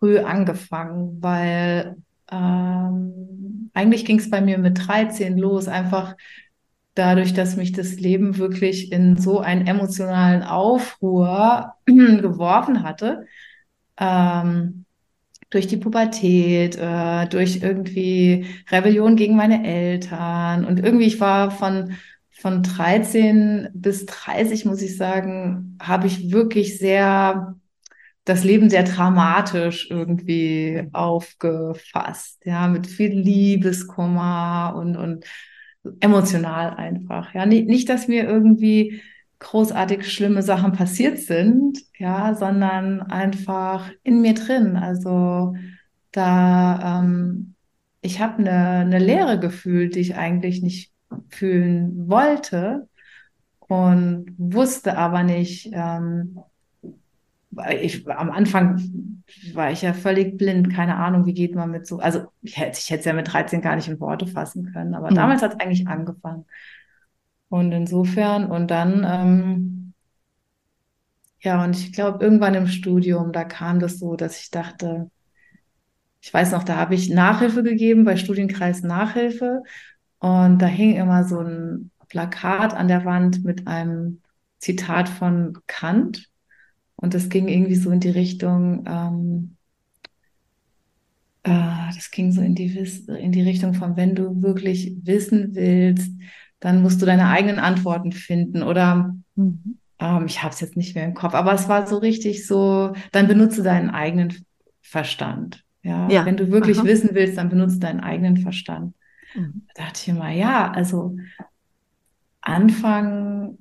[0.03, 1.95] früh angefangen, weil
[2.29, 6.17] ähm, eigentlich ging es bei mir mit 13 los, einfach
[6.93, 13.27] dadurch, dass mich das Leben wirklich in so einen emotionalen Aufruhr geworfen hatte.
[13.97, 14.83] Ähm,
[15.49, 20.65] durch die Pubertät, äh, durch irgendwie Rebellion gegen meine Eltern.
[20.65, 21.93] Und irgendwie, ich war von,
[22.29, 27.55] von 13 bis 30, muss ich sagen, habe ich wirklich sehr
[28.25, 35.25] das Leben sehr dramatisch irgendwie aufgefasst, ja, mit viel Liebeskummer und, und
[35.99, 39.01] emotional einfach, ja, nicht, nicht, dass mir irgendwie
[39.39, 44.77] großartig schlimme Sachen passiert sind, ja, sondern einfach in mir drin.
[44.77, 45.55] Also
[46.11, 47.55] da, ähm,
[48.01, 50.93] ich habe eine, eine Leere gefühlt, die ich eigentlich nicht
[51.29, 52.87] fühlen wollte
[53.59, 56.39] und wusste aber nicht, ähm,
[57.79, 58.81] ich am Anfang
[59.53, 62.77] war ich ja völlig blind, keine Ahnung, wie geht man mit so, also ich hätte
[62.77, 65.15] ich es ja mit 13 gar nicht in Worte fassen können, aber mhm.
[65.15, 66.45] damals hat es eigentlich angefangen.
[67.49, 69.93] Und insofern, und dann, ähm,
[71.39, 75.11] ja, und ich glaube, irgendwann im Studium, da kam das so, dass ich dachte,
[76.21, 79.61] ich weiß noch, da habe ich Nachhilfe gegeben bei Studienkreis Nachhilfe
[80.19, 84.21] und da hing immer so ein Plakat an der Wand mit einem
[84.59, 86.29] Zitat von Kant.
[87.03, 89.57] Und das ging irgendwie so in die Richtung, ähm,
[91.43, 92.67] äh, das ging so in die,
[93.19, 96.09] in die Richtung von, wenn du wirklich wissen willst,
[96.61, 99.79] dann musst du deine eigenen Antworten finden oder mhm.
[99.99, 102.93] ähm, ich habe es jetzt nicht mehr im Kopf, aber es war so richtig so,
[103.11, 104.33] dann benutze deinen eigenen
[104.81, 105.65] Verstand.
[105.81, 106.25] Ja, ja.
[106.25, 106.85] wenn du wirklich Aha.
[106.85, 108.95] wissen willst, dann benutze deinen eigenen Verstand.
[109.35, 109.63] Mhm.
[109.75, 111.17] Da dachte ich immer, ja, also
[112.39, 113.57] anfangen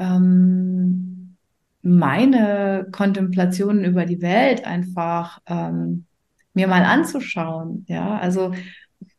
[0.00, 1.11] ähm,
[1.82, 6.06] meine Kontemplationen über die Welt einfach ähm,
[6.54, 7.84] mir mal anzuschauen.
[7.88, 8.52] Ja, also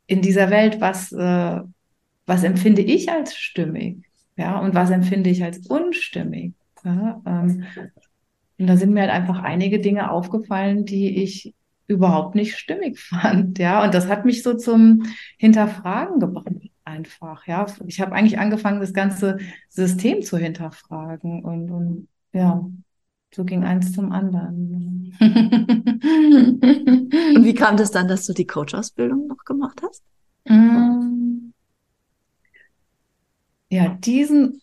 [0.08, 1.60] in dieser Welt, was, äh,
[2.26, 4.04] was empfinde ich als stimmig?
[4.38, 6.54] Ja, und was empfinde ich als unstimmig?
[6.84, 7.66] Ja, ähm,
[8.58, 11.54] und da sind mir halt einfach einige Dinge aufgefallen, die ich
[11.88, 13.60] überhaupt nicht stimmig fand.
[13.60, 15.04] Ja, und das hat mich so zum
[15.38, 16.48] Hinterfragen gebracht
[16.86, 17.48] einfach.
[17.48, 19.38] Ja, ich habe eigentlich angefangen, das ganze
[19.70, 22.66] System zu hinterfragen und, und ja,
[23.34, 25.16] so ging eins zum anderen.
[25.20, 25.32] und
[27.44, 30.04] wie kam das dann, dass du die Coach-Ausbildung noch gemacht hast?
[30.48, 31.54] Mm.
[33.70, 34.62] Ja, diesen,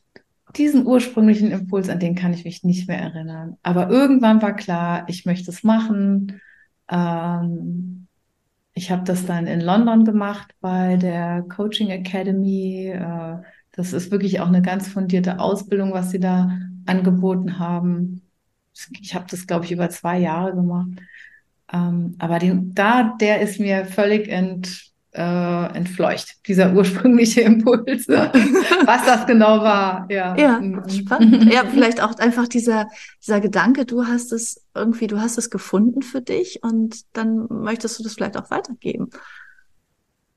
[0.56, 3.56] diesen ursprünglichen Impuls, an den kann ich mich nicht mehr erinnern.
[3.62, 6.40] Aber irgendwann war klar, ich möchte es machen.
[6.88, 8.06] Ähm,
[8.74, 12.88] ich habe das dann in London gemacht bei der Coaching Academy.
[12.88, 13.38] Äh,
[13.72, 16.56] das ist wirklich auch eine ganz fundierte Ausbildung, was sie da
[16.90, 18.22] angeboten haben.
[19.00, 20.88] Ich habe das, glaube ich, über zwei Jahre gemacht.
[21.72, 29.04] Ähm, aber den, da, der ist mir völlig ent, äh, entfleucht, dieser ursprüngliche Impuls, was
[29.04, 30.06] das genau war.
[30.10, 30.88] Ja, ja mhm.
[30.88, 31.44] spannend.
[31.52, 32.88] Ja, vielleicht auch einfach dieser,
[33.22, 37.98] dieser Gedanke, du hast es irgendwie, du hast es gefunden für dich und dann möchtest
[37.98, 39.10] du das vielleicht auch weitergeben.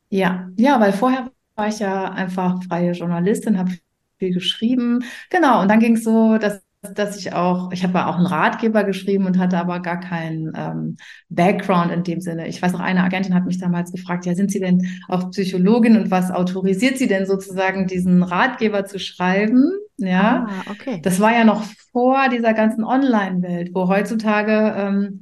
[0.10, 3.72] Ja, ja, weil vorher war ich ja einfach freie Journalistin, habe
[4.18, 5.04] viel geschrieben.
[5.30, 6.62] Genau, und dann ging es so, dass
[6.94, 10.98] dass ich auch, ich habe auch einen Ratgeber geschrieben und hatte aber gar keinen ähm,
[11.30, 12.48] Background in dem Sinne.
[12.48, 15.98] Ich weiß noch, eine Agentin hat mich damals gefragt, ja, sind Sie denn auch Psychologin
[15.98, 19.72] und was autorisiert Sie denn sozusagen, diesen Ratgeber zu schreiben?
[19.98, 21.00] Ja, ah, okay.
[21.02, 25.22] Das war ja noch vor dieser ganzen Online-Welt, wo heutzutage ähm,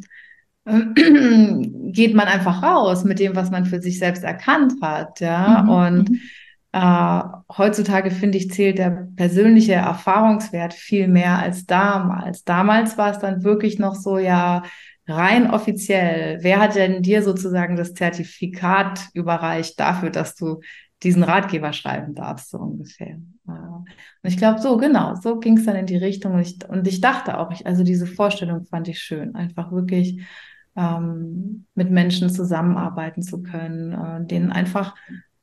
[1.92, 5.70] geht man einfach raus mit dem, was man für sich selbst erkannt hat, ja, mhm,
[5.70, 6.20] und mhm.
[6.74, 7.22] Äh,
[7.58, 12.44] heutzutage finde ich, zählt der persönliche Erfahrungswert viel mehr als damals.
[12.44, 14.64] Damals war es dann wirklich noch so, ja,
[15.08, 16.40] rein offiziell.
[16.42, 20.62] Wer hat denn dir sozusagen das Zertifikat überreicht dafür, dass du
[21.04, 23.18] diesen Ratgeber schreiben darfst, so ungefähr.
[23.46, 23.86] Und
[24.24, 26.34] ich glaube, so genau, so ging es dann in die Richtung.
[26.34, 30.22] Und ich, und ich dachte auch, ich, also diese Vorstellung fand ich schön, einfach wirklich
[30.76, 34.96] ähm, mit Menschen zusammenarbeiten zu können, äh, denen einfach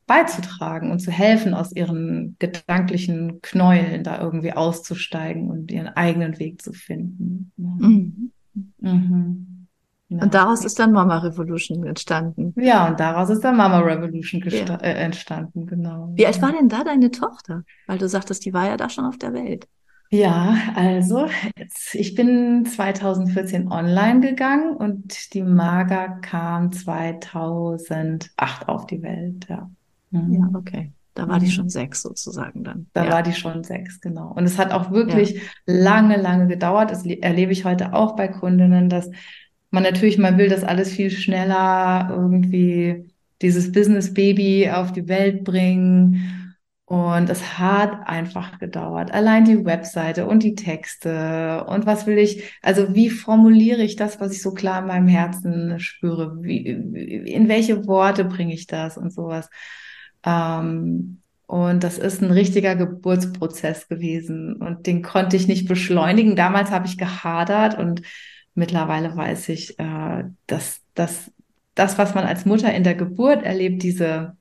[0.09, 6.63] beizutragen und zu helfen, aus ihren gedanklichen Knäueln da irgendwie auszusteigen und ihren eigenen Weg
[6.63, 7.51] zu finden.
[7.57, 8.31] Mhm.
[8.79, 9.67] Mhm.
[10.09, 10.23] Ja.
[10.23, 12.55] Und daraus ist dann Mama Revolution entstanden.
[12.59, 14.75] Ja, und daraus ist dann Mama Revolution ja.
[14.77, 16.09] äh, entstanden, genau.
[16.15, 17.61] Wie alt war denn da deine Tochter?
[17.85, 19.67] Weil du sagtest, die war ja da schon auf der Welt.
[20.09, 29.03] Ja, also jetzt, ich bin 2014 online gegangen und die Maga kam 2008 auf die
[29.03, 29.69] Welt, ja.
[30.11, 30.33] Mhm.
[30.33, 30.93] Ja, okay.
[31.15, 31.43] Da war mhm.
[31.43, 32.87] die schon sechs sozusagen dann.
[32.93, 33.11] Da ja.
[33.11, 34.31] war die schon sechs, genau.
[34.31, 35.41] Und es hat auch wirklich ja.
[35.65, 36.91] lange, lange gedauert.
[36.91, 39.09] Das erlebe ich heute auch bei Kundinnen, dass
[39.71, 45.43] man natürlich, man will das alles viel schneller irgendwie dieses Business Baby auf die Welt
[45.43, 46.55] bringen.
[46.85, 49.11] Und es hat einfach gedauert.
[49.11, 54.19] Allein die Webseite und die Texte und was will ich, also wie formuliere ich das,
[54.19, 56.41] was ich so klar in meinem Herzen spüre?
[56.41, 59.49] Wie, in welche Worte bringe ich das und sowas?
[60.23, 66.35] Ähm, und das ist ein richtiger Geburtsprozess gewesen und den konnte ich nicht beschleunigen.
[66.35, 68.03] Damals habe ich gehadert und
[68.53, 71.31] mittlerweile weiß ich, äh, dass, dass
[71.73, 74.37] das, was man als Mutter in der Geburt erlebt, diese,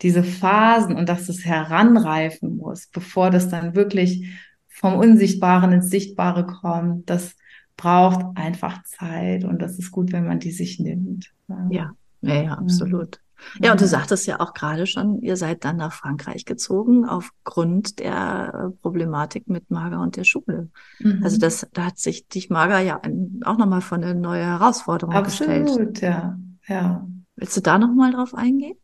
[0.00, 4.26] diese Phasen und dass es heranreifen muss, bevor das dann wirklich
[4.68, 7.36] vom Unsichtbaren ins Sichtbare kommt, das
[7.76, 11.32] braucht einfach Zeit und das ist gut, wenn man die sich nimmt.
[11.70, 13.20] Ja, ja, ja absolut.
[13.60, 17.98] Ja, und du sagtest ja auch gerade schon, ihr seid dann nach Frankreich gezogen aufgrund
[17.98, 20.70] der äh, Problematik mit Marga und der Schule.
[20.98, 21.20] Mhm.
[21.22, 23.00] Also das, da hat sich dich Marga ja
[23.44, 25.68] auch nochmal von eine neue Herausforderung Absolut, gestellt.
[25.68, 27.06] Absolut, ja, ja.
[27.36, 28.76] Willst du da nochmal drauf eingehen?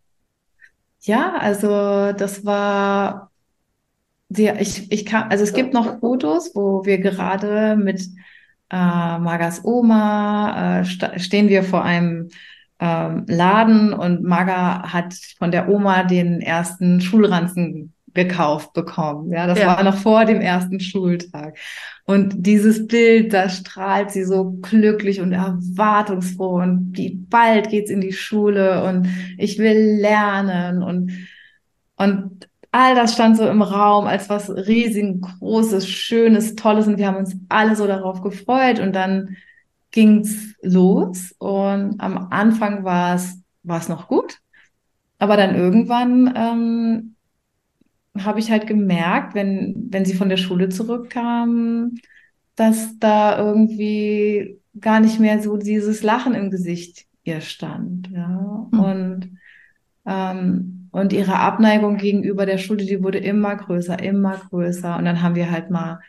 [1.01, 3.31] Ja, also das war,
[4.29, 8.03] die, ich, ich kann, also es gibt noch Fotos, wo wir gerade mit
[8.71, 10.85] äh, Margas Oma äh,
[11.19, 12.31] stehen wir vor einem
[12.83, 19.31] ähm, Laden und Maga hat von der Oma den ersten Schulranzen gekauft bekommen.
[19.31, 19.69] Ja, das ja.
[19.69, 21.57] war noch vor dem ersten Schultag.
[22.07, 28.01] Und dieses Bild, da strahlt sie so glücklich und erwartungsfroh und wie bald geht's in
[28.01, 29.07] die Schule und
[29.39, 31.13] ich will lernen und,
[31.97, 37.17] und all das stand so im Raum als was riesengroßes, schönes, tolles und wir haben
[37.17, 39.37] uns alle so darauf gefreut und dann
[39.93, 44.39] ging's los und am Anfang war es war es noch gut,
[45.19, 47.15] aber dann irgendwann ähm,
[48.19, 51.95] habe ich halt gemerkt, wenn, wenn sie von der Schule zurückkam,
[52.57, 58.11] dass da irgendwie gar nicht mehr so dieses Lachen im Gesicht ihr stand.
[58.11, 58.67] Ja.
[58.71, 58.81] Mhm.
[58.81, 59.39] Und,
[60.07, 64.97] ähm, und ihre Abneigung gegenüber der Schule, die wurde immer größer, immer größer.
[64.99, 66.01] Und dann haben wir halt mal,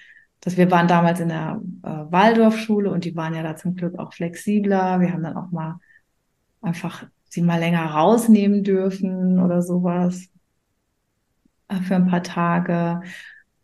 [0.43, 3.97] dass wir waren damals in der äh, Waldorfschule und die waren ja da zum Glück
[3.97, 4.99] auch flexibler.
[4.99, 5.79] Wir haben dann auch mal
[6.62, 10.27] einfach sie mal länger rausnehmen dürfen oder sowas
[11.69, 13.01] äh, für ein paar Tage.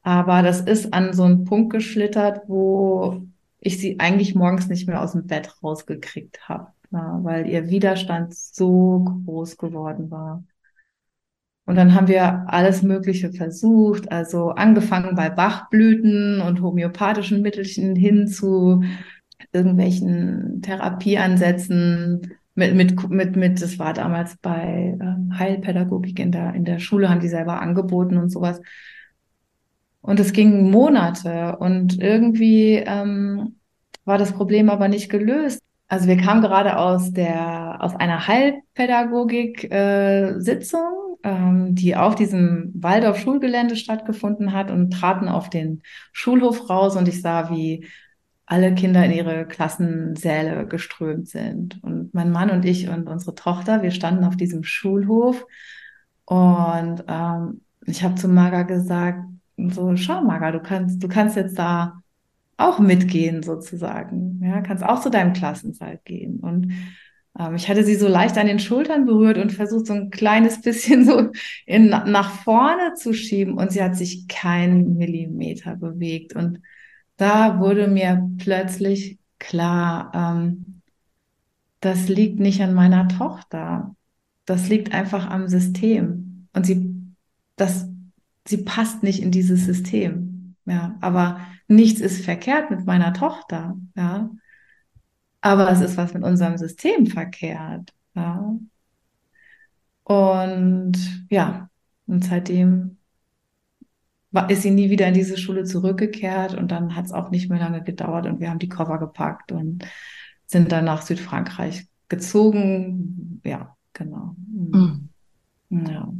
[0.03, 3.23] Aber das ist an so einen Punkt geschlittert, wo
[3.59, 8.33] ich sie eigentlich morgens nicht mehr aus dem Bett rausgekriegt habe, na, weil ihr Widerstand
[8.33, 10.43] so groß geworden war.
[11.69, 18.27] Und dann haben wir alles Mögliche versucht, also angefangen bei Bachblüten und homöopathischen Mittelchen hin
[18.27, 18.81] zu
[19.53, 26.65] irgendwelchen Therapieansätzen mit, mit, mit, mit, das war damals bei ähm, Heilpädagogik in der, in
[26.65, 28.59] der Schule, haben die selber angeboten und sowas.
[30.01, 33.57] Und es ging Monate und irgendwie ähm,
[34.05, 35.61] war das Problem aber nicht gelöst.
[35.87, 43.75] Also wir kamen gerade aus der aus einer Heilpädagogik-Sitzung, äh, ähm, die auf diesem Waldorf-Schulgelände
[43.75, 47.87] stattgefunden hat und traten auf den Schulhof raus und ich sah, wie
[48.45, 51.83] alle Kinder in ihre Klassensäle geströmt sind.
[51.83, 55.45] Und mein Mann und ich und unsere Tochter, wir standen auf diesem Schulhof
[56.25, 59.23] und ähm, ich habe zu Marga gesagt,
[59.57, 62.01] so, schau Marga, du kannst, du kannst jetzt da
[62.57, 64.41] auch mitgehen sozusagen.
[64.43, 66.39] Ja, kannst auch zu deinem Klassensaal gehen.
[66.39, 66.73] Und
[67.55, 71.05] ich hatte sie so leicht an den Schultern berührt und versucht, so ein kleines bisschen
[71.05, 71.31] so
[71.65, 73.53] in, nach vorne zu schieben.
[73.53, 76.35] Und sie hat sich keinen Millimeter bewegt.
[76.35, 76.61] Und
[77.17, 80.81] da wurde mir plötzlich klar, ähm,
[81.79, 83.95] das liegt nicht an meiner Tochter.
[84.45, 86.47] Das liegt einfach am System.
[86.53, 86.93] Und sie,
[87.55, 87.87] das
[88.49, 90.55] sie passt nicht in dieses System.
[90.65, 93.77] Ja, aber nichts ist verkehrt mit meiner Tochter.
[93.95, 94.29] Ja,
[95.41, 97.93] aber es ist was mit unserem System verkehrt.
[98.15, 98.55] Ja.
[100.03, 101.69] Und ja,
[102.07, 102.97] und seitdem
[104.31, 107.49] war, ist sie nie wieder in diese Schule zurückgekehrt und dann hat es auch nicht
[107.49, 109.85] mehr lange gedauert und wir haben die Koffer gepackt und
[110.45, 113.41] sind dann nach Südfrankreich gezogen.
[113.43, 114.35] Ja, genau.
[114.47, 115.09] Mhm.
[115.69, 116.11] Ja.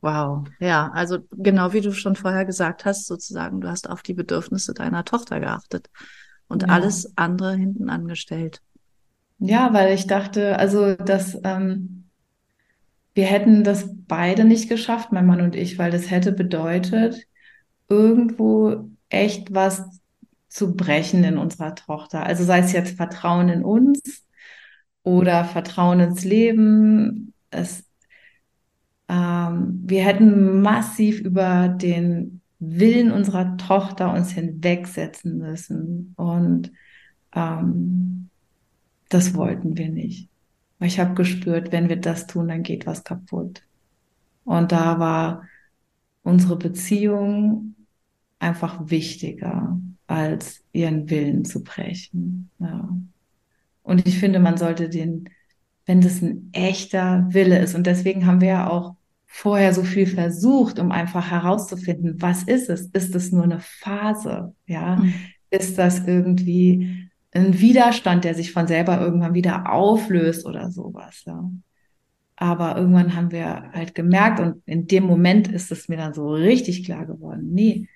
[0.00, 4.14] Wow, ja, also genau wie du schon vorher gesagt hast, sozusagen, du hast auf die
[4.14, 5.90] Bedürfnisse deiner Tochter geachtet
[6.46, 6.68] und ja.
[6.68, 8.62] alles andere hinten angestellt.
[9.38, 12.08] Ja, weil ich dachte, also dass ähm,
[13.14, 17.26] wir hätten das beide nicht geschafft, mein Mann und ich, weil das hätte bedeutet,
[17.88, 20.00] irgendwo echt was
[20.48, 22.24] zu brechen in unserer Tochter.
[22.24, 24.24] Also sei es jetzt Vertrauen in uns
[25.02, 27.34] oder Vertrauen ins Leben.
[27.50, 27.84] Es
[29.08, 36.14] ähm, wir hätten massiv über den Willen unserer Tochter uns hinwegsetzen müssen.
[36.16, 36.72] Und
[37.34, 38.30] ähm,
[39.08, 40.28] das wollten wir nicht.
[40.80, 43.62] Ich habe gespürt, wenn wir das tun, dann geht was kaputt.
[44.44, 45.42] Und da war
[46.22, 47.74] unsere Beziehung
[48.38, 52.50] einfach wichtiger, als ihren Willen zu brechen.
[52.58, 52.96] Ja.
[53.82, 55.28] Und ich finde, man sollte den,
[55.86, 58.94] wenn das ein echter Wille ist, und deswegen haben wir ja auch
[59.26, 62.86] vorher so viel versucht, um einfach herauszufinden, was ist es?
[62.86, 64.54] Ist es nur eine Phase?
[64.66, 65.12] Ja, mhm.
[65.50, 71.22] ist das irgendwie ein Widerstand, der sich von selber irgendwann wieder auflöst oder sowas?
[71.26, 71.50] Ja.
[72.36, 76.32] Aber irgendwann haben wir halt gemerkt und in dem Moment ist es mir dann so
[76.32, 77.88] richtig klar geworden, nee,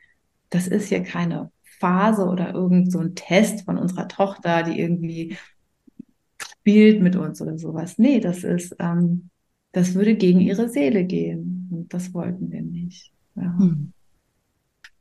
[0.50, 5.36] das ist hier keine Phase oder irgend so ein Test von unserer Tochter, die irgendwie
[6.38, 7.98] spielt mit uns oder sowas.
[7.98, 9.30] Nee, das ist ähm,
[9.72, 11.68] das würde gegen ihre Seele gehen.
[11.70, 13.12] Und das wollten wir nicht.
[13.34, 13.58] Ja.
[13.58, 13.92] Hm.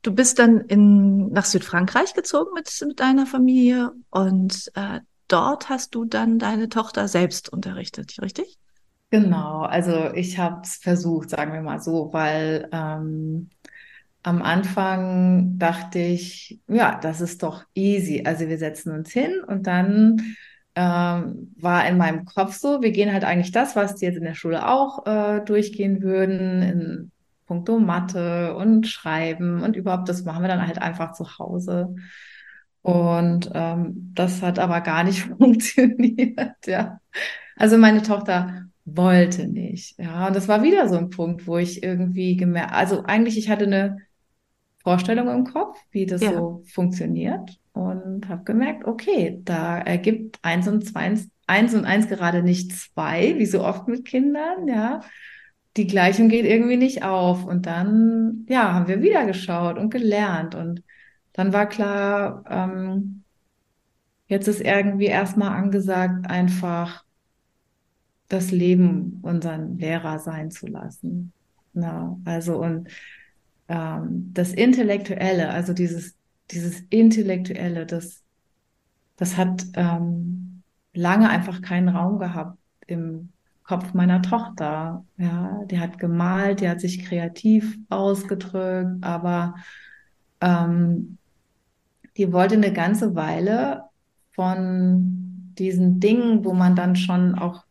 [0.02, 5.94] Du bist dann in, nach Südfrankreich gezogen mit, mit deiner Familie und äh, dort hast
[5.96, 8.58] du dann deine Tochter selbst unterrichtet, richtig?
[9.12, 13.50] Genau, also ich habe es versucht, sagen wir mal so, weil ähm,
[14.24, 18.24] am Anfang dachte ich, ja, das ist doch easy.
[18.26, 20.36] Also wir setzen uns hin und dann
[20.76, 24.24] ähm, war in meinem Kopf so, wir gehen halt eigentlich das, was die jetzt in
[24.24, 27.11] der Schule auch äh, durchgehen würden, in
[27.52, 31.94] puncto Mathe und Schreiben und überhaupt, das machen wir dann halt einfach zu Hause.
[32.82, 37.02] Und ähm, das hat aber gar nicht funktioniert, ja.
[37.58, 40.28] Also meine Tochter wollte nicht, ja.
[40.28, 43.66] Und das war wieder so ein Punkt, wo ich irgendwie gemerkt, also eigentlich, ich hatte
[43.66, 43.98] eine
[44.82, 46.32] Vorstellung im Kopf, wie das ja.
[46.32, 51.14] so funktioniert und habe gemerkt, okay, da ergibt eins und zwei,
[51.48, 55.02] eins und eins gerade nicht zwei, wie so oft mit Kindern, ja.
[55.78, 57.46] Die Gleichung geht irgendwie nicht auf.
[57.46, 60.56] Und dann, ja, haben wir wieder geschaut und gelernt.
[60.56, 60.84] Und
[61.34, 63.24] dann war klar, ähm,
[64.28, 67.06] jetzt ist irgendwie erstmal angesagt, einfach
[68.28, 71.34] das Leben unseren Lehrer sein zu lassen.
[71.74, 72.90] Ja, also und
[73.68, 76.16] ähm, das Intellektuelle, also dieses,
[76.52, 78.24] dieses Intellektuelle, das,
[79.18, 80.64] das hat ähm,
[80.94, 82.58] lange einfach keinen Raum gehabt
[82.88, 83.30] im
[83.72, 85.06] Kopf meiner Tochter.
[85.16, 89.56] Ja, die hat gemalt, die hat sich kreativ ausgedrückt, aber
[90.42, 91.18] ähm,
[92.18, 93.84] die wollte eine ganze Weile
[94.34, 97.64] von diesen Dingen, wo man dann schon auch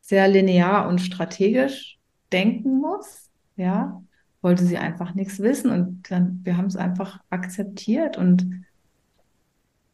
[0.00, 1.98] sehr linear und strategisch
[2.30, 4.04] denken muss, ja,
[4.42, 8.64] wollte sie einfach nichts wissen und dann, wir haben es einfach akzeptiert und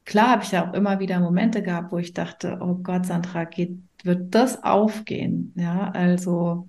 [0.06, 3.44] klar habe ich ja auch immer wieder Momente gehabt, wo ich dachte, oh Gott, Sandra,
[3.44, 5.52] geht, wird das aufgehen?
[5.56, 6.68] Ja, also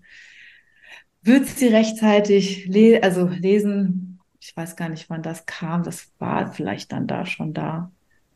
[1.21, 4.19] wird sie rechtzeitig le also lesen?
[4.39, 5.83] Ich weiß gar nicht, wann das kam.
[5.83, 7.91] Das war vielleicht dann da schon da.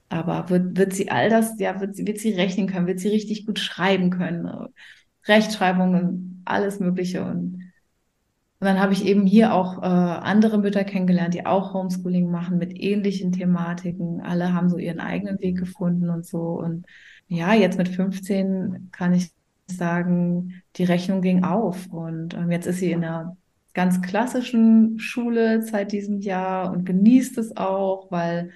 [0.10, 2.88] Aber wird, wird sie all das, ja, wird sie, wird sie rechnen können?
[2.88, 4.48] Wird sie richtig gut schreiben können?
[5.26, 7.71] Rechtschreibungen, alles Mögliche und
[8.62, 12.60] und dann habe ich eben hier auch äh, andere Mütter kennengelernt, die auch Homeschooling machen
[12.60, 14.22] mit ähnlichen Thematiken.
[14.22, 16.60] Alle haben so ihren eigenen Weg gefunden und so.
[16.60, 16.86] Und
[17.28, 19.32] ja, jetzt mit 15 kann ich
[19.66, 21.88] sagen, die Rechnung ging auf.
[21.88, 23.36] Und ähm, jetzt ist sie in einer
[23.74, 28.52] ganz klassischen Schule seit diesem Jahr und genießt es auch, weil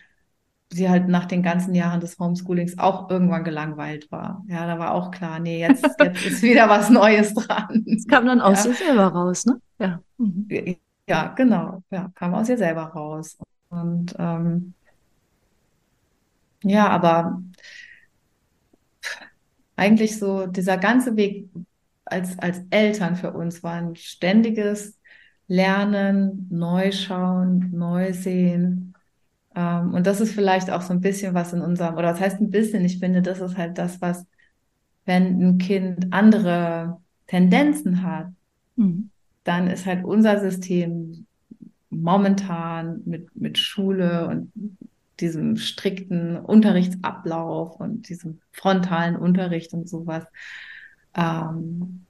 [0.75, 4.43] sie halt nach den ganzen Jahren des Homeschoolings auch irgendwann gelangweilt war.
[4.47, 7.85] Ja, da war auch klar, nee, jetzt, jetzt ist wieder was Neues dran.
[7.87, 8.71] Das kam dann aus ja.
[8.71, 9.61] ihr selber raus, ne?
[9.79, 9.99] Ja.
[10.17, 10.77] Mhm.
[11.07, 11.83] Ja, genau.
[11.91, 13.37] Ja, kam aus ihr selber raus.
[13.69, 14.73] Und ähm,
[16.63, 17.41] ja, aber
[19.75, 21.49] eigentlich so dieser ganze Weg
[22.05, 24.99] als, als Eltern für uns war ein ständiges
[25.47, 28.94] Lernen, Neuschauen, Neusehen,
[29.55, 32.51] und das ist vielleicht auch so ein bisschen was in unserem, oder was heißt ein
[32.51, 34.25] bisschen, ich finde, das ist halt das, was,
[35.05, 36.97] wenn ein Kind andere
[37.27, 38.27] Tendenzen hat,
[38.75, 39.09] mhm.
[39.43, 41.25] dann ist halt unser System
[41.89, 44.51] momentan mit, mit Schule und
[45.19, 50.25] diesem strikten Unterrichtsablauf und diesem frontalen Unterricht und sowas,
[51.15, 52.05] ähm,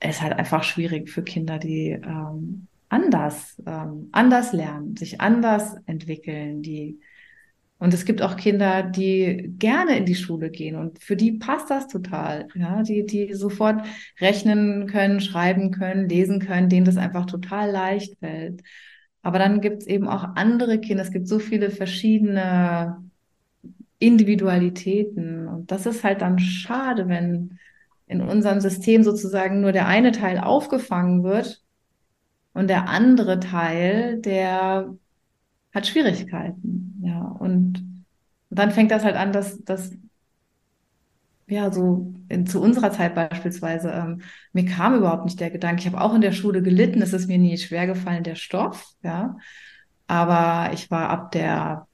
[0.00, 6.62] ist halt einfach schwierig für Kinder, die ähm, anders, ähm, anders lernen, sich anders entwickeln,
[6.62, 7.00] die
[7.78, 11.70] und es gibt auch Kinder, die gerne in die Schule gehen und für die passt
[11.70, 12.48] das total.
[12.54, 13.84] Ja, die, die sofort
[14.18, 18.62] rechnen können, schreiben können, lesen können, denen das einfach total leicht fällt.
[19.22, 21.02] Aber dann gibt es eben auch andere Kinder.
[21.02, 23.04] Es gibt so viele verschiedene
[23.98, 25.46] Individualitäten.
[25.46, 27.58] Und das ist halt dann schade, wenn
[28.06, 31.65] in unserem System sozusagen nur der eine Teil aufgefangen wird
[32.56, 34.94] und der andere Teil, der
[35.74, 37.02] hat Schwierigkeiten.
[37.04, 38.04] Ja, und
[38.48, 39.92] dann fängt das halt an, dass, dass
[41.48, 44.22] ja, so in, zu unserer Zeit beispielsweise, ähm,
[44.54, 47.28] mir kam überhaupt nicht der Gedanke, ich habe auch in der Schule gelitten, es ist
[47.28, 49.36] mir nie schwer gefallen, der Stoff, ja.
[50.06, 51.86] Aber ich war ab der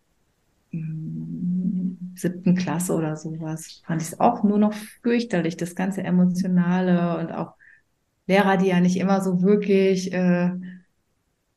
[0.70, 6.04] mh, hm, siebten Klasse oder sowas, fand ich es auch nur noch fürchterlich, das ganze
[6.04, 7.56] Emotionale und auch
[8.32, 10.52] Lehrer, die ja nicht immer so wirklich äh,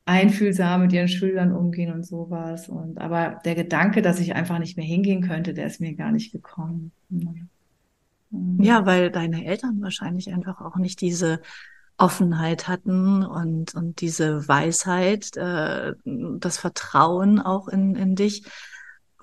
[0.04, 2.68] einfühlsam mit ihren Schülern umgehen und sowas.
[2.68, 6.12] Und aber der Gedanke, dass ich einfach nicht mehr hingehen könnte, der ist mir gar
[6.12, 6.92] nicht gekommen.
[8.58, 11.40] Ja, weil deine Eltern wahrscheinlich einfach auch nicht diese
[11.96, 18.44] Offenheit hatten und, und diese Weisheit, äh, das Vertrauen auch in, in dich,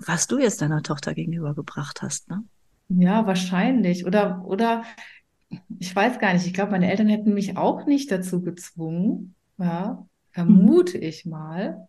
[0.04, 2.42] was du jetzt deiner Tochter gegenübergebracht hast, ne?
[2.88, 4.04] Ja, wahrscheinlich.
[4.06, 4.82] Oder, oder
[5.78, 10.06] ich weiß gar nicht, ich glaube, meine Eltern hätten mich auch nicht dazu gezwungen, ja,
[10.32, 11.04] vermute mhm.
[11.04, 11.88] ich mal.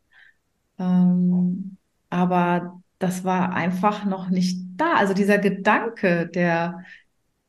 [0.80, 1.78] Ähm,
[2.10, 4.96] aber das war einfach noch nicht da.
[4.96, 6.84] Also dieser Gedanke, der,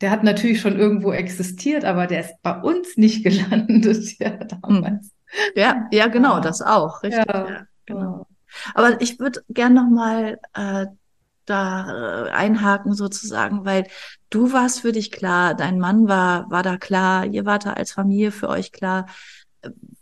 [0.00, 5.12] der hat natürlich schon irgendwo existiert, aber der ist bei uns nicht gelandet, ja, damals.
[5.54, 6.40] Ja, ja, genau, ja.
[6.40, 7.24] das auch, richtig.
[7.26, 8.26] Ja, ja genau.
[8.74, 10.86] Aber ich würde gern noch mal äh,
[11.46, 13.86] da äh, einhaken sozusagen, weil
[14.30, 17.92] du warst für dich klar, dein Mann war, war da klar, ihr wart da als
[17.92, 19.06] Familie für euch klar.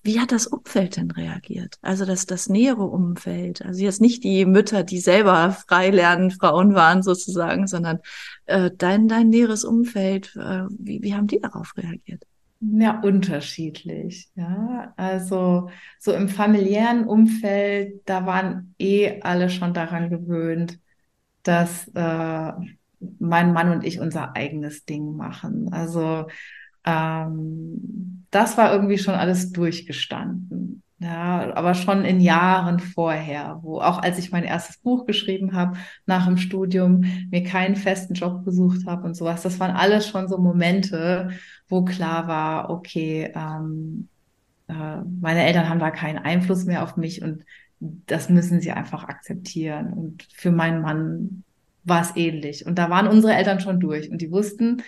[0.02, 1.76] Wie hat das Umfeld denn reagiert?
[1.80, 3.64] Also das, das nähere Umfeld.
[3.64, 8.00] Also jetzt nicht die Mütter, die selber frei lernen, Frauen waren sozusagen, sondern
[8.44, 10.36] äh, dein, dein näheres Umfeld.
[10.36, 12.22] Äh, wie, wie haben die darauf reagiert?
[12.60, 14.28] Ja, unterschiedlich.
[14.36, 20.78] Ja, also so im familiären Umfeld, da waren eh alle schon daran gewöhnt,
[21.42, 22.52] dass äh,
[23.18, 25.72] mein Mann und ich unser eigenes Ding machen.
[25.72, 26.26] Also
[26.84, 30.82] ähm, das war irgendwie schon alles durchgestanden.
[31.00, 35.76] Ja, aber schon in Jahren vorher, wo auch als ich mein erstes Buch geschrieben habe,
[36.06, 40.28] nach dem Studium, mir keinen festen Job gesucht habe und sowas, das waren alles schon
[40.28, 41.30] so Momente,
[41.68, 44.08] wo klar war, okay, ähm,
[44.68, 47.44] äh, meine Eltern haben da keinen Einfluss mehr auf mich und
[47.80, 49.92] das müssen sie einfach akzeptieren.
[49.92, 51.44] Und für meinen Mann
[51.84, 52.66] war es ähnlich.
[52.66, 54.82] Und da waren unsere Eltern schon durch und die wussten,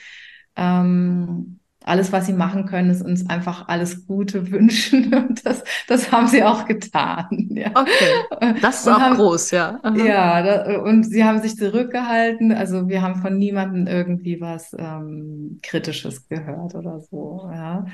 [0.57, 5.15] ähm, alles, was sie machen können, ist uns einfach alles Gute wünschen.
[5.15, 7.27] Und das, das haben sie auch getan.
[7.57, 7.71] Ja.
[7.71, 8.55] Okay.
[8.61, 9.81] Das ist und auch haben, groß, ja.
[9.83, 9.97] Aha.
[9.97, 12.53] Ja, da, und sie haben sich zurückgehalten.
[12.53, 17.87] Also wir haben von niemandem irgendwie was ähm, Kritisches gehört oder so, ja,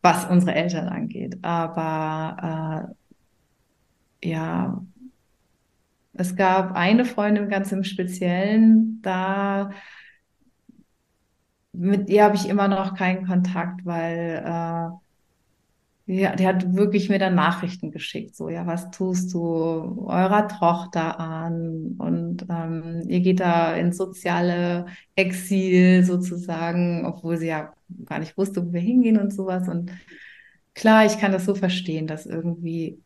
[0.00, 1.36] was unsere Eltern angeht.
[1.42, 2.88] Aber
[4.22, 4.82] äh, ja,
[6.14, 9.70] es gab eine Freundin ganz im Speziellen, da
[11.72, 14.90] mit ihr habe ich immer noch keinen Kontakt, weil äh,
[16.06, 21.18] ja, der hat wirklich mir dann Nachrichten geschickt, so, ja, was tust du eurer Tochter
[21.18, 21.94] an?
[21.98, 24.86] Und ähm, ihr geht da ins soziale
[25.16, 27.72] Exil sozusagen, obwohl sie ja
[28.04, 29.66] gar nicht wusste, wo wir hingehen und sowas.
[29.68, 29.92] Und
[30.74, 33.02] klar, ich kann das so verstehen, dass irgendwie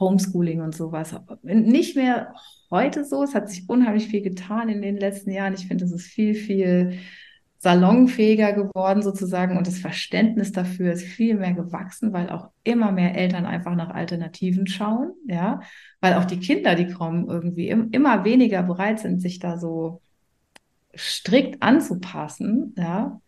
[0.00, 2.34] Homeschooling und sowas nicht mehr
[2.70, 3.22] heute so.
[3.22, 5.54] Es hat sich unheimlich viel getan in den letzten Jahren.
[5.54, 6.98] Ich finde, es ist viel, viel
[7.62, 13.14] salonfähiger geworden sozusagen und das Verständnis dafür ist viel mehr gewachsen, weil auch immer mehr
[13.14, 15.60] Eltern einfach nach Alternativen schauen, ja,
[16.00, 20.00] weil auch die Kinder, die kommen, irgendwie im, immer weniger bereit sind, sich da so
[20.96, 23.20] strikt anzupassen, ja.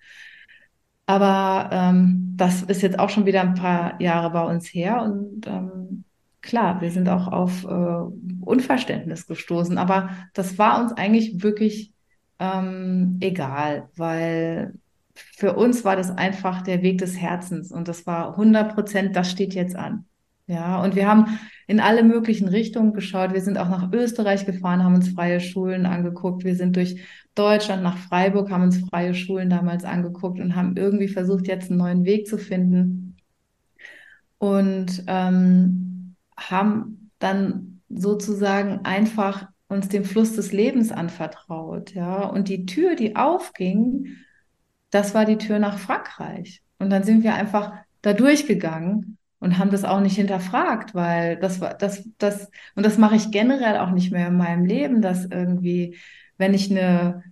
[1.07, 5.47] Aber ähm, das ist jetzt auch schon wieder ein paar Jahre bei uns her und
[5.47, 6.04] ähm,
[6.45, 11.93] klar, wir sind auch auf äh, Unverständnis gestoßen, aber das war uns eigentlich wirklich
[12.39, 14.75] ähm, egal, weil
[15.15, 19.31] für uns war das einfach der Weg des Herzens und das war 100 Prozent, das
[19.31, 20.05] steht jetzt an.
[20.47, 23.33] Ja, und wir haben in alle möglichen Richtungen geschaut.
[23.33, 26.45] Wir sind auch nach Österreich gefahren, haben uns freie Schulen angeguckt.
[26.45, 27.01] Wir sind durch
[27.35, 31.79] Deutschland nach Freiburg, haben uns freie Schulen damals angeguckt und haben irgendwie versucht, jetzt einen
[31.79, 33.17] neuen Weg zu finden.
[34.37, 35.94] Und ähm,
[36.37, 42.25] haben dann sozusagen einfach uns dem Fluss des Lebens anvertraut, ja.
[42.25, 44.17] Und die Tür, die aufging,
[44.91, 46.63] das war die Tür nach Frankreich.
[46.79, 47.73] Und dann sind wir einfach
[48.03, 52.99] da durchgegangen und haben das auch nicht hinterfragt, weil das war das das und das
[52.99, 55.97] mache ich generell auch nicht mehr in meinem Leben, dass irgendwie,
[56.39, 57.23] wenn ich eine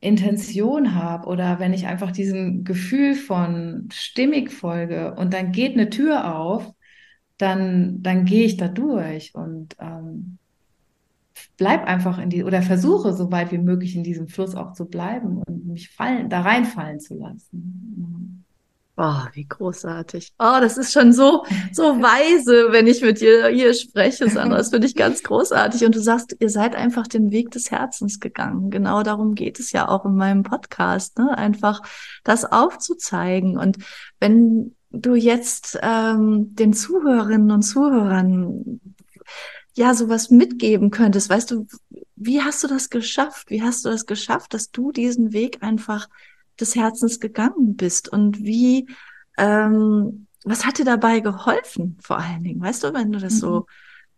[0.00, 5.90] Intention habe oder wenn ich einfach diesem Gefühl von stimmig folge und dann geht eine
[5.90, 6.72] Tür auf,
[7.40, 10.38] dann dann gehe ich da durch und ähm,
[11.56, 14.86] bleib einfach in die oder versuche so weit wie möglich in diesem Fluss auch zu
[14.86, 18.44] bleiben und mich fallen, da reinfallen zu lassen.
[19.02, 20.34] Oh, wie großartig.
[20.38, 24.58] Oh, das ist schon so, so weise, wenn ich mit dir hier spreche, Sandra.
[24.58, 25.86] Das finde ich ganz großartig.
[25.86, 28.70] Und du sagst, ihr seid einfach den Weg des Herzens gegangen.
[28.70, 31.38] Genau darum geht es ja auch in meinem Podcast, ne?
[31.38, 31.80] Einfach
[32.24, 33.56] das aufzuzeigen.
[33.56, 33.78] Und
[34.18, 38.80] wenn du jetzt ähm, den Zuhörerinnen und Zuhörern
[39.74, 41.66] ja sowas mitgeben könntest, weißt du,
[42.16, 43.50] wie hast du das geschafft?
[43.50, 46.08] Wie hast du das geschafft, dass du diesen Weg einfach
[46.58, 48.08] des Herzens gegangen bist?
[48.08, 48.88] Und wie,
[49.38, 52.60] ähm, was hat dir dabei geholfen, vor allen Dingen?
[52.60, 53.38] Weißt du, wenn du das mhm.
[53.38, 53.66] so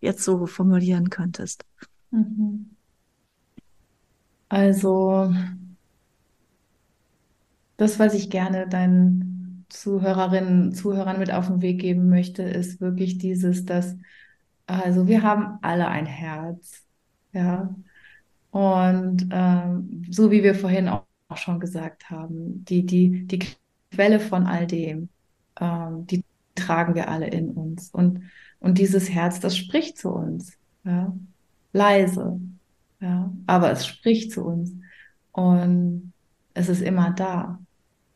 [0.00, 1.64] jetzt so formulieren könntest?
[2.10, 2.70] Mhm.
[4.48, 5.32] Also,
[7.76, 9.31] das, was ich gerne deinen
[9.72, 13.96] Zuhörerinnen, Zuhörern mit auf den Weg geben möchte, ist wirklich dieses, dass
[14.66, 16.84] also wir haben alle ein Herz,
[17.32, 17.74] ja.
[18.50, 23.40] Und ähm, so wie wir vorhin auch, auch, schon gesagt haben, die, die, die
[23.90, 25.08] Quelle von all dem,
[25.60, 27.90] ähm, die tragen wir alle in uns.
[27.90, 28.22] Und,
[28.60, 31.14] und dieses Herz, das spricht zu uns, ja.
[31.72, 32.40] Leise,
[33.00, 33.32] ja.
[33.46, 34.72] Aber es spricht zu uns.
[35.32, 36.12] Und
[36.54, 37.58] es ist immer da.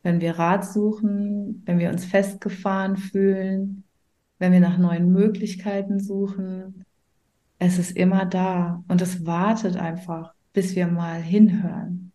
[0.03, 3.83] Wenn wir Rat suchen, wenn wir uns festgefahren fühlen,
[4.39, 6.85] wenn wir nach neuen Möglichkeiten suchen,
[7.59, 12.11] es ist immer da und es wartet einfach, bis wir mal hinhören.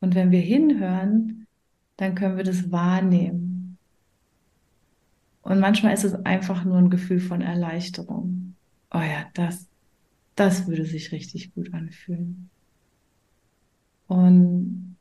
[0.00, 1.46] Und wenn wir hinhören,
[1.96, 3.78] dann können wir das wahrnehmen.
[5.42, 8.54] Und manchmal ist es einfach nur ein Gefühl von Erleichterung.
[8.90, 9.68] Oh ja, das,
[10.34, 12.48] das würde sich richtig gut anfühlen.
[14.06, 14.93] Und,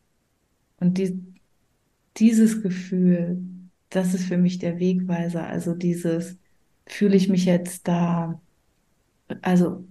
[0.84, 1.18] und die,
[2.18, 3.42] dieses Gefühl,
[3.90, 5.48] das ist für mich der Wegweiser.
[5.48, 6.38] Also dieses,
[6.86, 8.42] fühle ich mich jetzt da,
[9.42, 9.86] also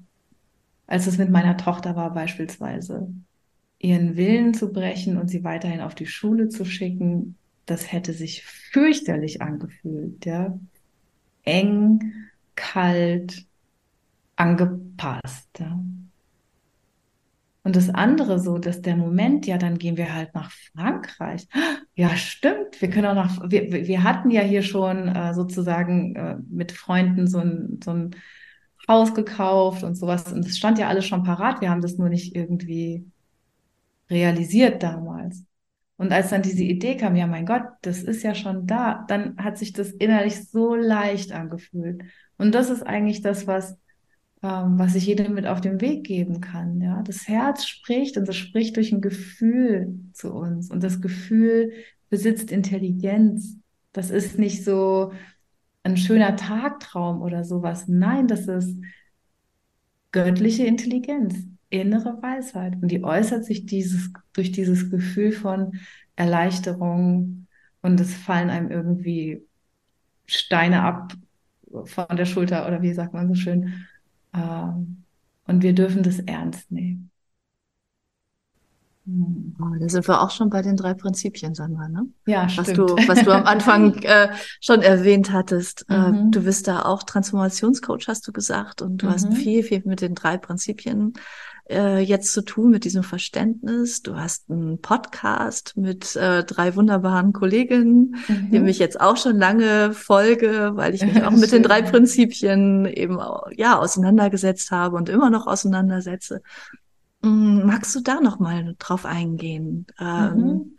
[0.87, 3.09] als es mit meiner Tochter war beispielsweise,
[3.79, 7.37] ihren Willen zu brechen und sie weiterhin auf die Schule zu schicken,
[7.67, 10.59] das hätte sich fürchterlich angefühlt, ja.
[11.45, 12.13] Eng,
[12.55, 13.47] kalt,
[14.37, 15.83] angepasst, ja.
[17.65, 21.47] Und das andere so, dass der Moment, ja, dann gehen wir halt nach Frankreich.
[21.95, 22.81] Ja, stimmt.
[22.81, 27.27] Wir können auch nach, wir, wir hatten ja hier schon äh, sozusagen äh, mit Freunden
[27.29, 28.17] so ein, so ein
[28.89, 30.33] Haus gekauft und sowas.
[30.33, 31.61] Und es stand ja alles schon parat.
[31.61, 33.07] Wir haben das nur nicht irgendwie
[34.11, 35.45] realisiert damals.
[35.97, 39.37] Und als dann diese Idee kam, ja, mein Gott, das ist ja schon da, dann
[39.37, 42.03] hat sich das innerlich so leicht angefühlt.
[42.39, 43.77] Und das ist eigentlich das, was
[44.43, 46.81] ähm, was ich jedem mit auf den Weg geben kann.
[46.81, 51.73] Ja, das Herz spricht und es spricht durch ein Gefühl zu uns und das Gefühl
[52.11, 53.57] besitzt Intelligenz.
[53.93, 55.13] Das ist nicht so
[55.85, 57.89] ein schöner Tagtraum oder sowas.
[57.89, 58.77] Nein, das ist
[60.13, 65.79] göttliche Intelligenz, innere Weisheit und die äußert sich dieses durch dieses Gefühl von
[66.17, 67.47] Erleichterung
[67.81, 69.47] und es fallen einem irgendwie
[70.27, 71.15] Steine ab
[71.85, 73.87] von der Schulter oder wie sagt man so schön
[74.33, 77.11] und wir dürfen das ernst nehmen.
[79.05, 79.57] Hm.
[79.61, 82.07] Oh, da sind wir auch schon bei den drei Prinzipien, Sandra, ne?
[82.27, 82.79] Ja, was stimmt.
[82.79, 84.29] Du, was du am Anfang äh,
[84.61, 85.85] schon erwähnt hattest.
[85.89, 86.31] Äh, mhm.
[86.31, 89.11] du bist da auch Transformationscoach, hast du gesagt, und du mhm.
[89.11, 91.15] hast viel, viel mit den drei Prinzipien
[91.69, 94.03] äh, jetzt zu tun mit diesem Verständnis.
[94.03, 98.51] Du hast einen Podcast mit äh, drei wunderbaren Kolleginnen, mhm.
[98.51, 102.87] dem ich jetzt auch schon lange folge, weil ich mich auch mit den drei Prinzipien
[102.87, 103.19] eben
[103.57, 106.43] ja auseinandergesetzt habe und immer noch auseinandersetze.
[107.23, 109.87] Mm, magst du da noch mal drauf eingehen?
[110.01, 110.79] Ähm, mhm.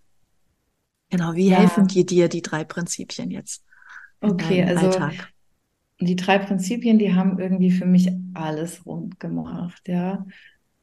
[1.09, 1.57] Genau, wie ja.
[1.57, 3.63] helfen die dir die drei Prinzipien jetzt?
[4.19, 5.33] Okay, also Alltag?
[5.99, 10.25] die drei Prinzipien, die haben irgendwie für mich alles rund gemacht, ja.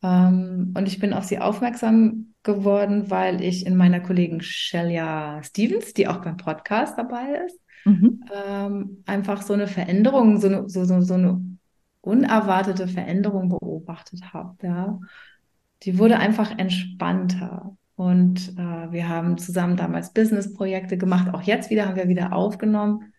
[0.03, 5.93] Ähm, und ich bin auf sie aufmerksam geworden, weil ich in meiner Kollegin Shelia Stevens,
[5.93, 8.25] die auch beim Podcast dabei ist, mhm.
[8.35, 11.41] ähm, einfach so eine Veränderung, so eine, so, so, so eine
[12.01, 14.57] unerwartete Veränderung beobachtet habe.
[14.63, 14.99] Ja.
[15.83, 17.77] Die wurde einfach entspannter.
[17.97, 21.35] Und äh, wir haben zusammen damals Business-Projekte gemacht.
[21.35, 23.13] Auch jetzt wieder haben wir wieder aufgenommen.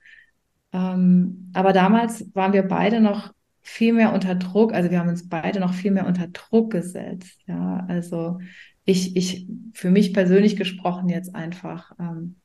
[0.73, 5.29] Ähm, aber damals waren wir beide noch viel mehr unter Druck, also wir haben uns
[5.29, 7.39] beide noch viel mehr unter Druck gesetzt.
[7.45, 8.39] Ja, also
[8.85, 12.35] ich, ich, für mich persönlich gesprochen jetzt einfach, ähm,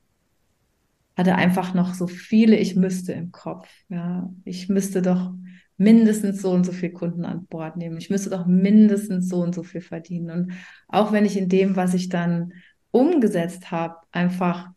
[1.17, 3.69] hatte einfach noch so viele ich müsste im Kopf.
[3.89, 5.33] Ja, ich müsste doch
[5.79, 7.97] mindestens so und so viel Kunden an Bord nehmen.
[7.99, 10.31] Ich müsste doch mindestens so und so viel verdienen.
[10.31, 10.53] Und
[10.89, 12.53] auch wenn ich in dem, was ich dann
[12.91, 14.71] umgesetzt habe, einfach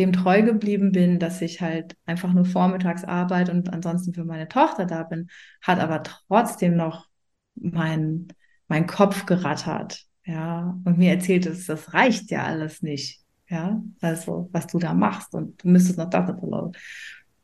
[0.00, 4.48] dem treu geblieben bin, dass ich halt einfach nur vormittags arbeite und ansonsten für meine
[4.48, 5.28] Tochter da bin,
[5.62, 7.08] hat aber trotzdem noch
[7.54, 8.28] mein,
[8.68, 14.48] mein Kopf gerattert, ja, und mir erzählt es, das reicht ja alles nicht, ja, also,
[14.52, 16.30] was du da machst und du müsstest noch das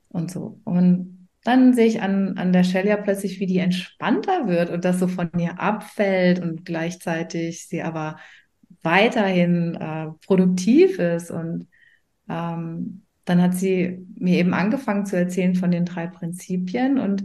[0.09, 0.61] und so.
[0.65, 4.85] Und dann sehe ich an, an der Shell ja plötzlich, wie die entspannter wird und
[4.85, 8.17] das so von ihr abfällt und gleichzeitig sie aber
[8.83, 11.69] weiterhin äh, produktiv ist und
[12.29, 17.25] ähm, dann hat sie mir eben angefangen zu erzählen von den drei Prinzipien und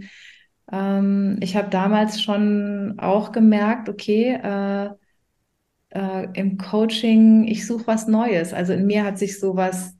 [0.71, 4.89] ähm, ich habe damals schon auch gemerkt, okay, äh,
[5.89, 8.53] äh, im Coaching, ich suche was Neues.
[8.53, 9.95] Also in mir hat sich sowas,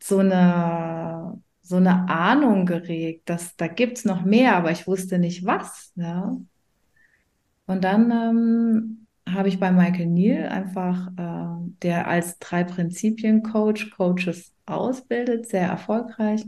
[0.00, 5.44] so eine, so eine Ahnung geregt, dass da gibt's noch mehr, aber ich wusste nicht
[5.44, 5.92] was.
[5.96, 6.36] Ja.
[7.66, 13.90] Und dann ähm, habe ich bei Michael Neal einfach, äh, der als drei Prinzipien Coach
[13.90, 16.44] Coaches ausbildet, sehr erfolgreich,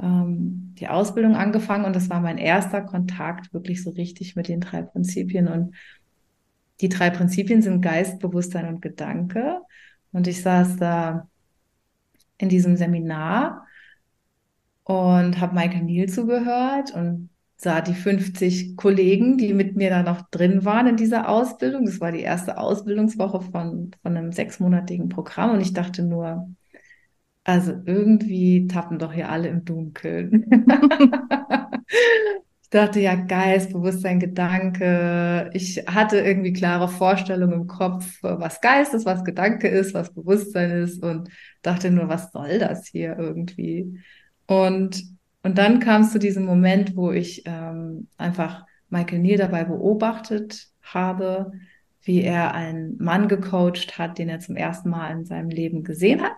[0.00, 4.60] ähm, die Ausbildung angefangen und das war mein erster Kontakt wirklich so richtig mit den
[4.60, 5.74] drei Prinzipien und
[6.80, 9.62] die drei Prinzipien sind Geist, Bewusstsein und Gedanke.
[10.12, 11.28] Und ich saß da
[12.38, 13.66] in diesem Seminar
[14.84, 20.28] und habe Michael Neal zugehört und sah die 50 Kollegen, die mit mir da noch
[20.30, 21.86] drin waren in dieser Ausbildung.
[21.86, 26.48] Das war die erste Ausbildungswoche von, von einem sechsmonatigen Programm und ich dachte nur,
[27.44, 30.46] also irgendwie tappen doch hier alle im Dunkeln.
[32.62, 35.50] ich dachte ja, Geist, Bewusstsein, Gedanke.
[35.54, 40.72] Ich hatte irgendwie klare Vorstellungen im Kopf, was Geist ist, was Gedanke ist, was Bewusstsein
[40.72, 41.30] ist und
[41.62, 44.00] dachte nur, was soll das hier irgendwie?
[44.46, 45.15] Und
[45.46, 50.70] und dann kam es zu diesem Moment, wo ich ähm, einfach Michael Neal dabei beobachtet
[50.82, 51.52] habe,
[52.02, 56.20] wie er einen Mann gecoacht hat, den er zum ersten Mal in seinem Leben gesehen
[56.20, 56.32] hat,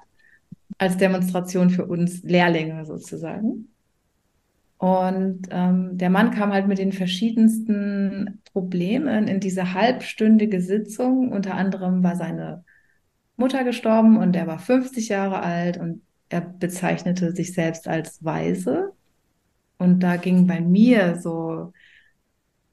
[0.76, 3.70] als Demonstration für uns Lehrlinge sozusagen.
[4.76, 11.32] Und ähm, der Mann kam halt mit den verschiedensten Problemen in diese halbstündige Sitzung.
[11.32, 12.62] Unter anderem war seine
[13.38, 18.92] Mutter gestorben und er war 50 Jahre alt und er bezeichnete sich selbst als Weise.
[19.78, 21.72] Und da ging bei mir so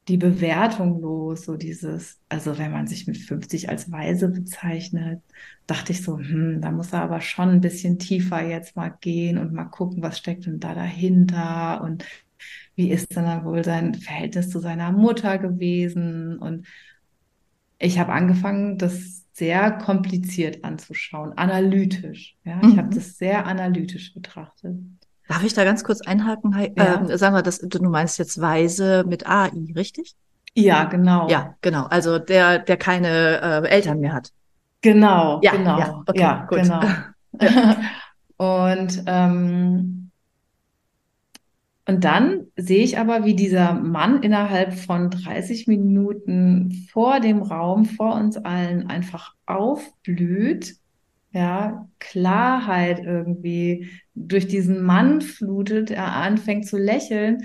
[0.08, 5.22] die Bewertung los, so dieses, also wenn man sich mit 50 als weise bezeichnet,
[5.66, 9.40] dachte ich so, hm, da muss er aber schon ein bisschen tiefer jetzt mal gehen
[9.40, 12.06] und mal gucken, was steckt denn da dahinter und
[12.76, 16.68] wie ist denn dann wohl sein Verhältnis zu seiner Mutter gewesen und
[17.80, 22.38] ich habe angefangen, das sehr kompliziert anzuschauen, analytisch.
[22.46, 22.96] Ja, ich habe mhm.
[22.96, 24.78] das sehr analytisch betrachtet.
[25.28, 26.56] Darf ich da ganz kurz einhaken?
[26.76, 27.02] Ja.
[27.02, 30.16] Ähm, sagen wir, dass du meinst jetzt Weise mit AI, richtig?
[30.54, 31.28] Ja, genau.
[31.30, 31.86] Ja, genau.
[31.86, 34.32] Also der, der keine äh, Eltern mehr hat.
[34.82, 35.80] Genau, ja, genau.
[35.80, 36.62] Ja, okay, ja gut.
[36.62, 36.82] genau.
[38.38, 40.12] und ähm,
[41.88, 47.86] und dann sehe ich aber, wie dieser Mann innerhalb von 30 Minuten vor dem Raum,
[47.86, 50.78] vor uns allen einfach aufblüht
[51.36, 57.44] ja, Klarheit irgendwie durch diesen Mann flutet, er anfängt zu lächeln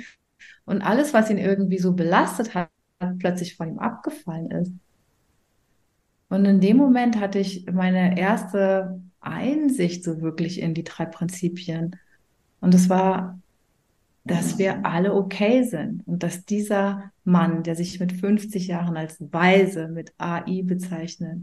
[0.65, 2.71] und alles, was ihn irgendwie so belastet hat,
[3.19, 4.73] plötzlich von ihm abgefallen ist.
[6.29, 11.97] Und in dem Moment hatte ich meine erste Einsicht so wirklich in die drei Prinzipien.
[12.61, 13.41] Und es war,
[14.25, 19.17] dass wir alle okay sind und dass dieser Mann, der sich mit 50 Jahren als
[19.33, 21.41] Weise mit AI bezeichnet,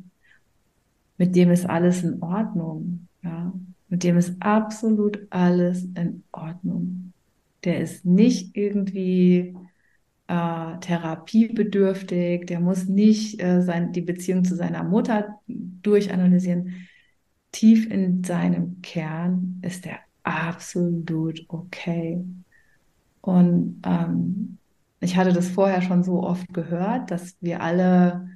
[1.18, 3.08] mit dem ist alles in Ordnung.
[3.24, 3.54] Ja?
[3.90, 7.14] Mit dem ist absolut alles in Ordnung.
[7.64, 9.56] Der ist nicht irgendwie
[10.28, 16.88] äh, therapiebedürftig, der muss nicht äh, sein, die Beziehung zu seiner Mutter durchanalysieren.
[17.52, 22.24] Tief in seinem Kern ist er absolut okay.
[23.22, 24.58] Und ähm,
[25.00, 28.30] ich hatte das vorher schon so oft gehört, dass wir alle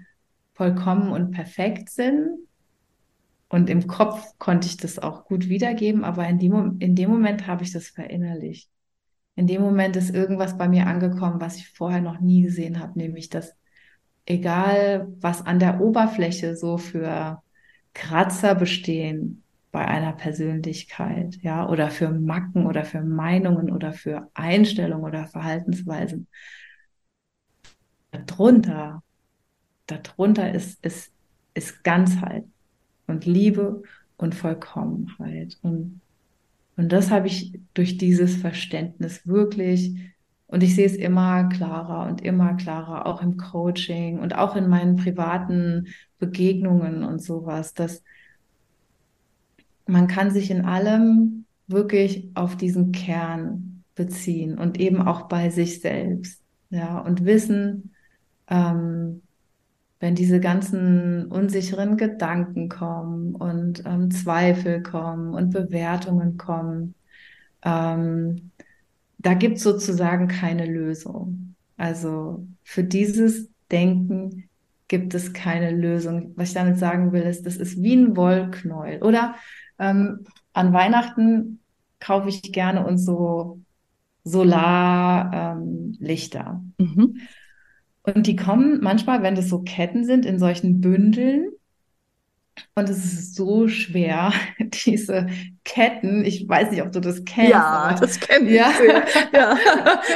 [0.54, 2.40] vollkommen und perfekt sind
[3.52, 7.48] und im Kopf konnte ich das auch gut wiedergeben, aber in dem, in dem Moment
[7.48, 8.70] habe ich das verinnerlicht.
[9.36, 12.98] In dem Moment ist irgendwas bei mir angekommen, was ich vorher noch nie gesehen habe,
[12.98, 13.54] nämlich dass
[14.26, 17.42] egal, was an der Oberfläche so für
[17.94, 25.04] Kratzer bestehen bei einer Persönlichkeit, ja, oder für Macken oder für Meinungen oder für Einstellungen
[25.04, 26.30] oder Verhaltensweisen,
[28.12, 29.04] darunter,
[29.88, 31.12] darunter ist, ist,
[31.54, 32.46] ist Ganzheit
[33.12, 33.84] und Liebe
[34.18, 35.58] und Vollkommenheit.
[35.62, 36.02] Und,
[36.78, 39.96] und das habe ich durch dieses Verständnis wirklich,
[40.48, 44.68] und ich sehe es immer klarer und immer klarer, auch im Coaching und auch in
[44.68, 45.88] meinen privaten
[46.20, 48.04] Begegnungen und sowas, dass
[49.88, 55.82] man kann sich in allem wirklich auf diesen Kern beziehen und eben auch bei sich
[55.82, 57.92] selbst, ja, und wissen,
[58.48, 59.22] ähm,
[60.02, 66.96] wenn diese ganzen unsicheren Gedanken kommen und ähm, Zweifel kommen und Bewertungen kommen,
[67.64, 68.50] ähm,
[69.20, 71.54] da gibt es sozusagen keine Lösung.
[71.78, 74.50] Also für dieses Denken
[74.88, 76.34] gibt es keine Lösung.
[76.36, 79.04] Was ich damit sagen will, ist, das ist wie ein Wollknäuel.
[79.04, 79.36] Oder
[79.78, 81.60] ähm, an Weihnachten
[82.00, 83.60] kaufe ich gerne uns so
[84.24, 86.64] Solarlichter.
[86.80, 87.18] Ähm, mhm.
[88.04, 91.52] Und die kommen manchmal, wenn das so Ketten sind, in solchen Bündeln.
[92.76, 95.28] Und es ist so schwer, diese
[95.64, 97.52] Ketten, ich weiß nicht, ob du das kennst.
[97.52, 98.56] Ja, das kenne ich.
[98.56, 98.72] Ja.
[99.34, 99.58] ja.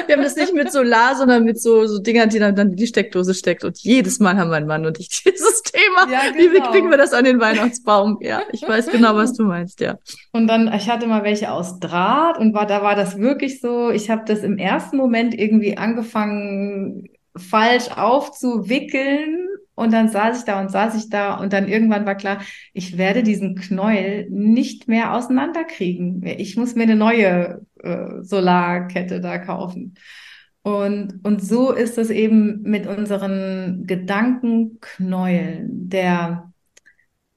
[0.07, 2.87] Wir haben das nicht mit Solar, sondern mit so, so Dingern, die dann in die
[2.87, 3.63] Steckdose steckt.
[3.63, 6.11] Und jedes Mal haben mein Mann und ich dieses Thema.
[6.11, 6.53] Ja, genau.
[6.53, 8.17] Wie kriegen wir das an den Weihnachtsbaum?
[8.21, 9.97] Ja, ich weiß genau, was du meinst, ja.
[10.31, 13.91] Und dann, ich hatte mal welche aus Draht und war, da war das wirklich so,
[13.91, 19.47] ich habe das im ersten Moment irgendwie angefangen, falsch aufzuwickeln.
[19.75, 22.39] Und dann saß ich da und saß ich da und dann irgendwann war klar,
[22.71, 26.25] ich werde diesen Knäuel nicht mehr auseinanderkriegen.
[26.25, 29.95] Ich muss mir eine neue äh, Solarkette da kaufen.
[30.65, 35.89] Und, und so ist es eben mit unseren Gedankenknäueln.
[35.89, 36.51] Der,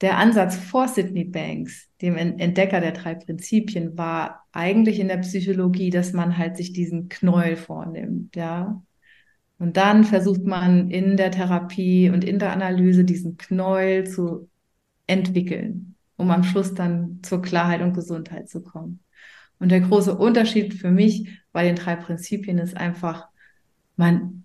[0.01, 5.91] der Ansatz vor Sydney Banks, dem Entdecker der drei Prinzipien, war eigentlich in der Psychologie,
[5.91, 8.83] dass man halt sich diesen Knäuel vornimmt, ja.
[9.59, 14.49] Und dann versucht man in der Therapie und in der Analyse diesen Knäuel zu
[15.07, 19.01] entwickeln, um am Schluss dann zur Klarheit und Gesundheit zu kommen.
[19.59, 23.27] Und der große Unterschied für mich bei den drei Prinzipien ist einfach,
[23.97, 24.45] man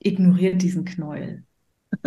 [0.00, 1.44] ignoriert diesen Knäuel.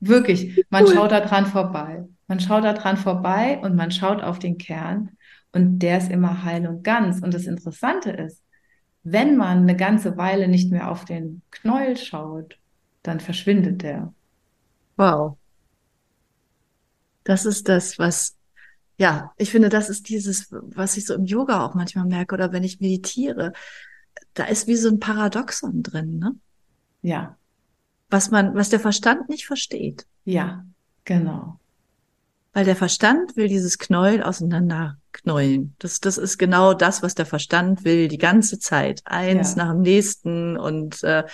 [0.00, 0.94] Wirklich, man cool.
[0.94, 2.04] schaut da dran vorbei.
[2.28, 5.10] Man schaut da dran vorbei und man schaut auf den Kern
[5.52, 7.20] und der ist immer heil und ganz.
[7.20, 8.42] Und das Interessante ist,
[9.04, 12.58] wenn man eine ganze Weile nicht mehr auf den Knäuel schaut,
[13.02, 14.12] dann verschwindet der.
[14.96, 15.36] Wow.
[17.24, 18.36] Das ist das, was,
[18.96, 22.52] ja, ich finde, das ist dieses, was ich so im Yoga auch manchmal merke oder
[22.52, 23.52] wenn ich meditiere.
[24.34, 26.34] Da ist wie so ein Paradoxon drin, ne?
[27.02, 27.36] Ja.
[28.10, 30.06] Was man, was der Verstand nicht versteht.
[30.24, 30.64] Ja,
[31.04, 31.58] genau.
[32.52, 34.22] Weil der Verstand will dieses Knäuel
[35.12, 35.74] auseinanderknäulen.
[35.78, 39.02] Das, das ist genau das, was der Verstand will, die ganze Zeit.
[39.04, 39.64] Eins ja.
[39.64, 41.24] nach dem nächsten und äh,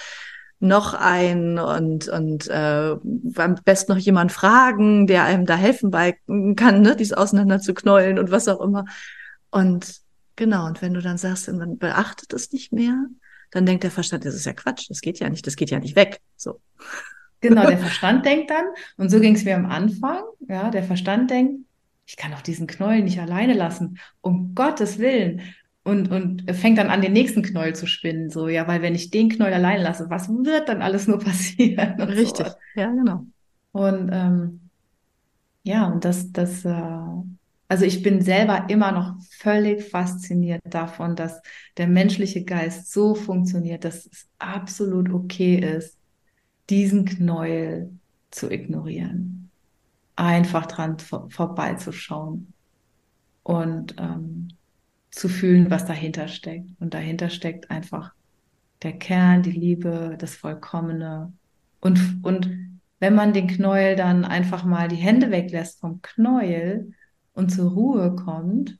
[0.61, 2.97] noch ein und, und äh,
[3.37, 6.19] am besten noch jemand fragen, der einem da helfen bei
[6.57, 8.85] kann, ne, dies auseinander zu knäulen und was auch immer.
[9.51, 10.01] Und
[10.35, 13.07] genau, und wenn du dann sagst, man beachtet es nicht mehr,
[13.53, 15.79] dann denkt der Verstand, das ist ja Quatsch, das geht ja nicht, das geht ja
[15.79, 16.21] nicht weg.
[16.37, 16.61] So.
[17.41, 18.65] Genau, der Verstand denkt dann,
[18.97, 21.68] und so ging es mir am Anfang, ja, der Verstand denkt,
[22.09, 25.43] ich kann doch diesen Knäuel nicht alleine lassen, um Gottes Willen.
[25.85, 29.11] Und, und fängt dann an, den nächsten Knäuel zu spinnen, so, ja, weil wenn ich
[29.11, 32.01] den Knäuel allein lasse, was wird dann alles nur passieren?
[32.01, 32.55] Richtig, so.
[32.77, 33.27] ja, genau.
[33.73, 34.61] Und ähm,
[35.63, 36.93] ja, und das, das, äh,
[37.69, 41.41] also ich bin selber immer noch völlig fasziniert davon, dass
[41.77, 45.99] der menschliche Geist so funktioniert, dass es absolut okay ist,
[46.71, 47.91] diesen Knäuel
[48.31, 49.38] zu ignorieren,
[50.19, 52.53] einfach dran vor, vorbeizuschauen
[53.43, 54.49] und ähm,
[55.11, 56.71] zu fühlen, was dahinter steckt.
[56.81, 58.13] Und dahinter steckt einfach
[58.83, 61.33] der Kern, die Liebe, das Vollkommene.
[61.81, 62.51] Und, und
[62.99, 66.93] wenn man den Knäuel dann einfach mal die Hände weglässt vom Knäuel
[67.33, 68.79] und zur Ruhe kommt,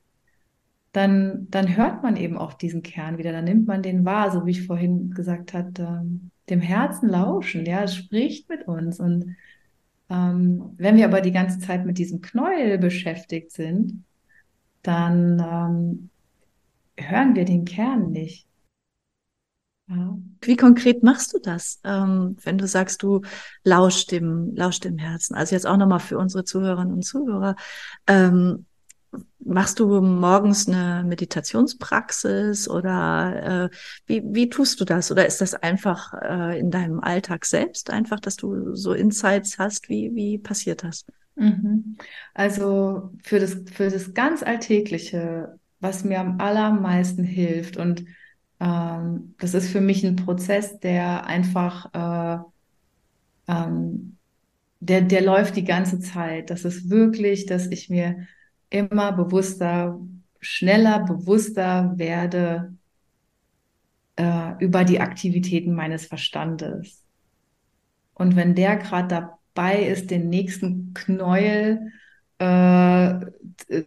[0.91, 4.45] dann, dann hört man eben auch diesen Kern wieder, dann nimmt man den wahr, so
[4.45, 6.03] wie ich vorhin gesagt hatte,
[6.49, 8.99] dem Herzen lauschen, ja, es spricht mit uns.
[8.99, 9.35] Und
[10.09, 14.03] ähm, wenn wir aber die ganze Zeit mit diesem Knäuel beschäftigt sind,
[14.81, 16.09] dann ähm,
[16.97, 18.47] hören wir den Kern nicht.
[19.87, 20.17] Ja.
[20.41, 23.21] Wie konkret machst du das, ähm, wenn du sagst, du
[23.63, 25.35] lauscht dem, lauscht dem Herzen?
[25.35, 27.55] Also jetzt auch nochmal für unsere Zuhörerinnen und Zuhörer.
[28.05, 28.65] Ähm,
[29.39, 35.11] Machst du morgens eine Meditationspraxis oder äh, wie, wie tust du das?
[35.11, 39.89] Oder ist das einfach äh, in deinem Alltag selbst einfach, dass du so Insights hast?
[39.89, 41.05] Wie, wie passiert das?
[41.35, 41.97] Mhm.
[42.33, 48.05] Also für das, für das ganz Alltägliche, was mir am allermeisten hilft und
[48.59, 52.43] ähm, das ist für mich ein Prozess, der einfach, äh,
[53.47, 54.17] ähm,
[54.81, 56.49] der, der läuft die ganze Zeit.
[56.49, 58.27] Das ist wirklich, dass ich mir
[58.69, 59.99] immer bewusster,
[60.39, 62.73] schneller, bewusster werde
[64.15, 67.03] äh, über die Aktivitäten meines Verstandes.
[68.13, 71.91] Und wenn der gerade dabei ist, den nächsten Knäuel
[72.37, 73.19] äh,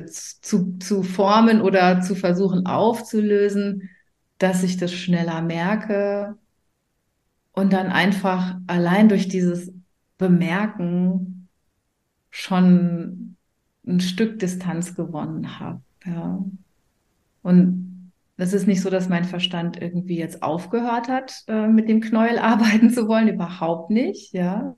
[0.07, 3.91] zu, zu formen oder zu versuchen aufzulösen,
[4.39, 6.37] dass ich das schneller merke
[7.53, 9.73] und dann einfach allein durch dieses
[10.19, 11.49] Bemerken
[12.31, 13.37] schon
[13.87, 15.81] ein Stück Distanz gewonnen habe.
[16.05, 16.45] Ja.
[17.43, 22.01] Und es ist nicht so, dass mein Verstand irgendwie jetzt aufgehört hat, äh, mit dem
[22.01, 24.77] Knäuel arbeiten zu wollen, überhaupt nicht, ja.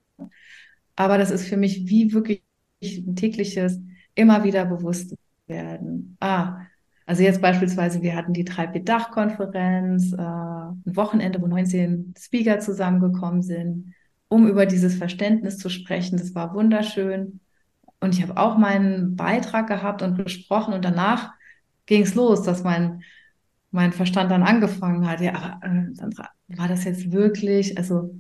[0.97, 2.43] Aber das ist für mich wie wirklich
[2.83, 3.81] ein tägliches,
[4.15, 5.15] immer wieder bewusst
[5.47, 6.17] werden.
[6.21, 6.61] Ah,
[7.07, 13.95] also jetzt beispielsweise, wir hatten die 3P-Dach-Konferenz, äh, ein Wochenende, wo 19 Speaker zusammengekommen sind,
[14.29, 16.17] um über dieses Verständnis zu sprechen.
[16.17, 17.41] Das war wunderschön.
[18.05, 21.33] Und ich habe auch meinen Beitrag gehabt und gesprochen und danach
[21.87, 23.03] ging es los, dass mein,
[23.71, 25.23] mein Verstand dann angefangen hat.
[25.23, 28.15] Ja, aber äh, Sandra, war das jetzt wirklich, also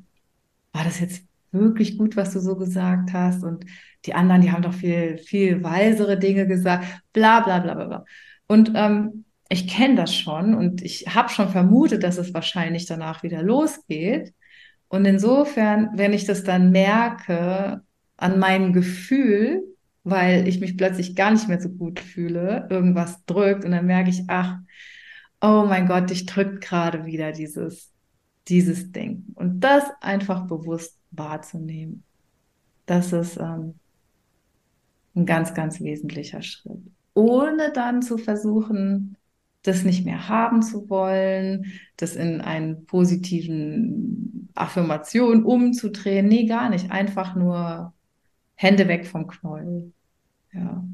[0.72, 3.44] war das jetzt wirklich gut, was du so gesagt hast?
[3.44, 3.66] Und
[4.06, 8.04] die anderen, die haben doch viel, viel weisere Dinge gesagt, bla bla bla bla bla.
[8.46, 13.22] Und ähm, ich kenne das schon und ich habe schon vermutet, dass es wahrscheinlich danach
[13.22, 14.32] wieder losgeht.
[14.88, 17.82] Und insofern, wenn ich das dann merke
[18.16, 19.62] an meinem Gefühl,
[20.04, 22.68] weil ich mich plötzlich gar nicht mehr so gut fühle.
[22.70, 24.58] Irgendwas drückt und dann merke ich, ach,
[25.40, 27.90] oh mein Gott, dich drückt gerade wieder dieses,
[28.48, 29.32] dieses Denken.
[29.34, 32.04] Und das einfach bewusst wahrzunehmen,
[32.86, 33.74] das ist ähm,
[35.16, 36.82] ein ganz, ganz wesentlicher Schritt.
[37.14, 39.16] Ohne dann zu versuchen,
[39.62, 46.28] das nicht mehr haben zu wollen, das in einen positiven Affirmation umzudrehen.
[46.28, 46.90] Nee, gar nicht.
[46.90, 47.93] Einfach nur
[48.54, 49.92] Hände weg vom Knäuel.
[50.52, 50.84] Ja.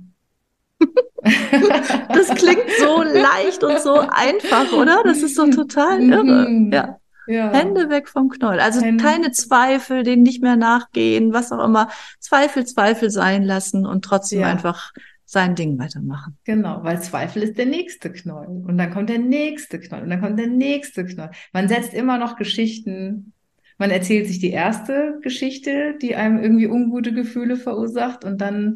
[2.09, 5.03] das klingt so leicht und so einfach, oder?
[5.05, 6.49] Das ist so total irre.
[6.49, 6.73] Mhm.
[6.73, 6.97] Ja.
[7.27, 7.53] Ja.
[7.53, 8.59] Hände weg vom Knäuel.
[8.59, 9.05] Also Hände.
[9.05, 11.89] keine Zweifel, denen nicht mehr nachgehen, was auch immer.
[12.19, 14.47] Zweifel, Zweifel sein lassen und trotzdem ja.
[14.49, 14.93] einfach
[15.27, 16.37] sein Ding weitermachen.
[16.43, 18.65] Genau, weil Zweifel ist der nächste Knäuel.
[18.67, 21.31] Und dann kommt der nächste Knäuel und dann kommt der nächste Knäuel.
[21.53, 23.33] Man setzt immer noch Geschichten
[23.81, 28.75] man erzählt sich die erste Geschichte, die einem irgendwie ungute Gefühle verursacht und dann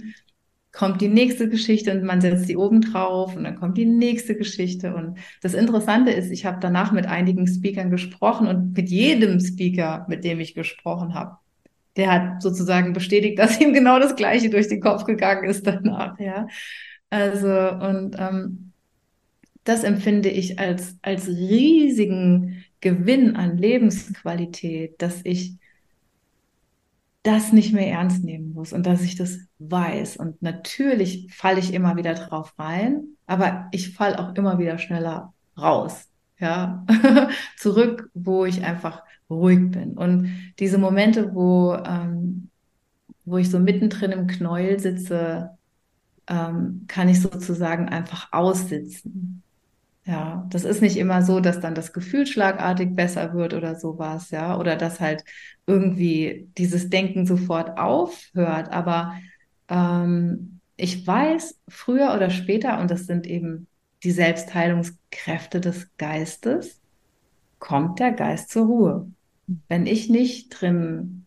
[0.73, 4.35] kommt die nächste Geschichte und man setzt die oben drauf und dann kommt die nächste
[4.35, 4.95] Geschichte.
[4.95, 10.07] Und das Interessante ist, ich habe danach mit einigen Speakern gesprochen und mit jedem Speaker,
[10.09, 11.37] mit dem ich gesprochen habe,
[11.97, 16.19] der hat sozusagen bestätigt, dass ihm genau das Gleiche durch den Kopf gegangen ist danach,
[16.19, 16.49] ja.
[17.11, 18.73] Also, und ähm,
[19.65, 25.57] das empfinde ich als, als riesigen Gewinn an Lebensqualität, dass ich
[27.23, 30.19] das nicht mehr ernst nehmen muss und dass ich das weiß.
[30.19, 35.33] Und natürlich falle ich immer wieder drauf rein, aber ich falle auch immer wieder schneller
[35.57, 36.07] raus.
[36.39, 36.85] Ja,
[37.57, 39.97] zurück, wo ich einfach ruhig bin.
[39.97, 40.29] Und
[40.59, 42.51] diese Momente, wo, ähm,
[43.25, 45.57] wo ich so mittendrin im Knäuel sitze,
[46.27, 49.44] ähm, kann ich sozusagen einfach aussitzen.
[50.07, 54.31] Ja, das ist nicht immer so, dass dann das Gefühl schlagartig besser wird oder sowas,
[54.31, 55.25] ja, oder dass halt
[55.67, 58.71] irgendwie dieses Denken sofort aufhört.
[58.71, 59.15] Aber
[59.69, 63.67] ähm, ich weiß, früher oder später, und das sind eben
[64.03, 66.83] die Selbstheilungskräfte des Geistes,
[67.59, 69.13] kommt der Geist zur Ruhe.
[69.69, 71.27] Wenn ich nicht drin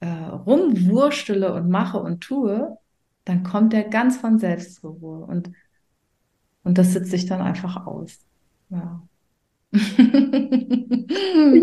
[0.00, 2.76] äh, rumwurstele und mache und tue,
[3.24, 5.26] dann kommt er ganz von selbst zur Ruhe.
[5.26, 5.50] Und
[6.66, 8.18] und das sitze ich dann einfach aus.
[8.70, 9.00] Ja.
[9.70, 9.80] ich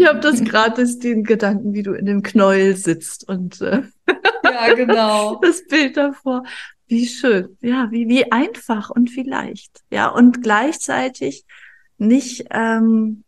[0.07, 3.81] habe das gerade den Gedanken, wie du in dem Knäuel sitzt und äh,
[4.45, 5.35] ja, genau.
[5.41, 6.45] das Bild davor.
[6.87, 7.57] Wie schön.
[7.59, 9.81] Ja, wie, wie einfach und wie leicht.
[9.91, 11.43] Ja, und gleichzeitig
[11.97, 13.25] nicht, ähm,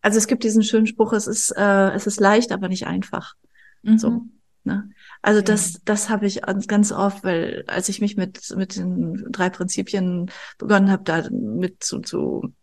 [0.00, 3.34] also es gibt diesen schönen Spruch, es ist, äh, es ist leicht, aber nicht einfach.
[3.82, 3.98] Mhm.
[3.98, 4.22] So.
[4.64, 4.88] Ne?
[5.22, 9.50] Also das, das habe ich ganz oft, weil als ich mich mit, mit den drei
[9.50, 12.54] Prinzipien begonnen habe, da mit zu, zu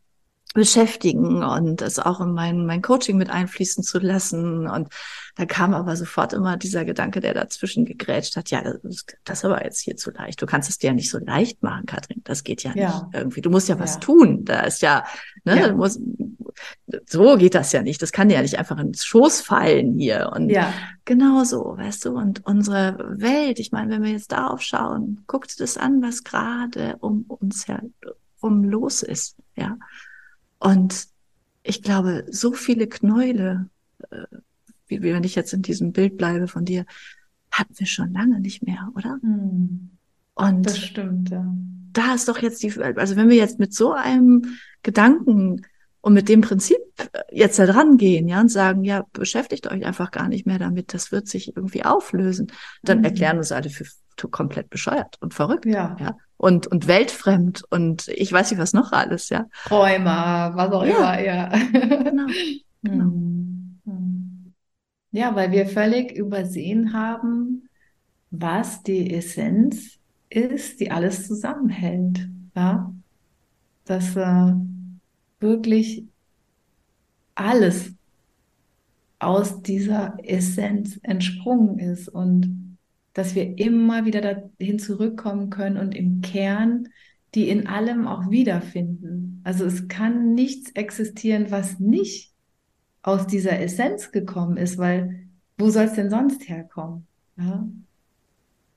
[0.57, 4.67] beschäftigen und es auch in mein, mein Coaching mit einfließen zu lassen.
[4.67, 4.87] Und
[5.35, 9.45] da kam aber sofort immer dieser Gedanke, der dazwischen gegrätscht hat, ja, das, das ist
[9.45, 10.41] aber jetzt hier zu leicht.
[10.41, 12.21] Du kannst es dir ja nicht so leicht machen, Katrin.
[12.23, 12.87] Das geht ja, ja.
[12.87, 13.41] nicht irgendwie.
[13.41, 13.99] Du musst ja was ja.
[13.99, 14.45] tun.
[14.45, 15.05] Da ist ja,
[15.43, 15.73] ne, ja.
[15.73, 15.99] Muss,
[17.07, 18.01] so geht das ja nicht.
[18.01, 20.31] Das kann ja nicht einfach ins Schoß fallen hier.
[20.33, 20.73] Und ja.
[21.05, 25.59] genau so, weißt du, und unsere Welt, ich meine, wenn wir jetzt darauf schauen, guckt
[25.59, 29.77] das an, was gerade um uns herum los ist, ja.
[30.59, 31.07] Und
[31.63, 33.69] ich glaube, so viele Knäule,
[34.09, 34.25] äh,
[34.87, 36.85] wie, wie wenn ich jetzt in diesem Bild bleibe von dir,
[37.51, 39.19] hatten wir schon lange nicht mehr, oder?
[39.21, 39.89] Hm.
[40.35, 41.45] Und das stimmt, ja.
[41.93, 45.63] Da ist doch jetzt die, also wenn wir jetzt mit so einem Gedanken
[46.01, 46.77] und mit dem Prinzip
[47.31, 50.93] jetzt da dran gehen, ja, und sagen, ja, beschäftigt euch einfach gar nicht mehr damit,
[50.93, 52.51] das wird sich irgendwie auflösen,
[52.83, 53.05] dann mhm.
[53.05, 53.85] erklären uns alle für
[54.25, 55.95] komplett bescheuert und verrückt, ja.
[55.99, 59.45] ja, und und weltfremd und ich weiß nicht was noch alles, ja.
[59.65, 61.13] Träumer, was auch ja.
[61.13, 61.47] immer, ja.
[62.03, 62.25] Genau.
[62.83, 63.05] genau.
[63.05, 64.53] Mhm.
[65.11, 67.69] Ja, weil wir völlig übersehen haben,
[68.29, 69.99] was die Essenz
[70.29, 72.93] ist, die alles zusammenhält, ja.
[73.85, 74.53] Das äh,
[75.39, 76.03] wirklich
[77.35, 77.93] alles
[79.19, 82.66] aus dieser Essenz entsprungen ist und
[83.17, 86.89] dass wir immer wieder dahin zurückkommen können und im Kern
[87.33, 89.41] die in allem auch wiederfinden.
[89.43, 92.31] Also es kann nichts existieren, was nicht
[93.01, 97.07] aus dieser Essenz gekommen ist, weil wo soll es denn sonst herkommen?
[97.37, 97.67] Ja?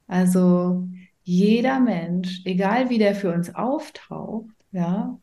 [0.06, 0.88] Also
[1.22, 5.18] jeder Mensch, egal wie der für uns auftaucht, ja,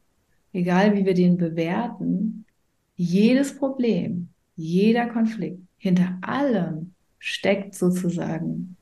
[0.54, 2.46] egal wie wir den bewerten,
[2.96, 8.77] jedes Problem, jeder Konflikt, hinter allem steckt sozusagen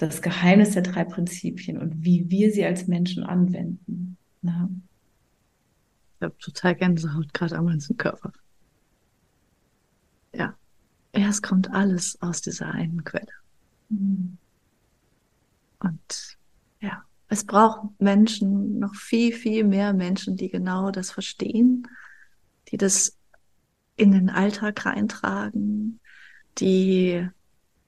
[0.00, 4.16] das Geheimnis der drei Prinzipien und wie wir sie als Menschen anwenden.
[4.40, 4.70] Ja.
[6.16, 8.32] Ich habe total Gänsehaut gerade am ganzen Körper.
[10.34, 10.56] Ja.
[11.12, 13.32] Erst kommt alles aus dieser einen Quelle.
[13.90, 14.38] Mhm.
[15.80, 16.38] Und
[16.80, 21.86] ja, es braucht Menschen, noch viel, viel mehr Menschen, die genau das verstehen,
[22.68, 23.18] die das
[23.96, 26.00] in den Alltag reintragen,
[26.56, 27.28] die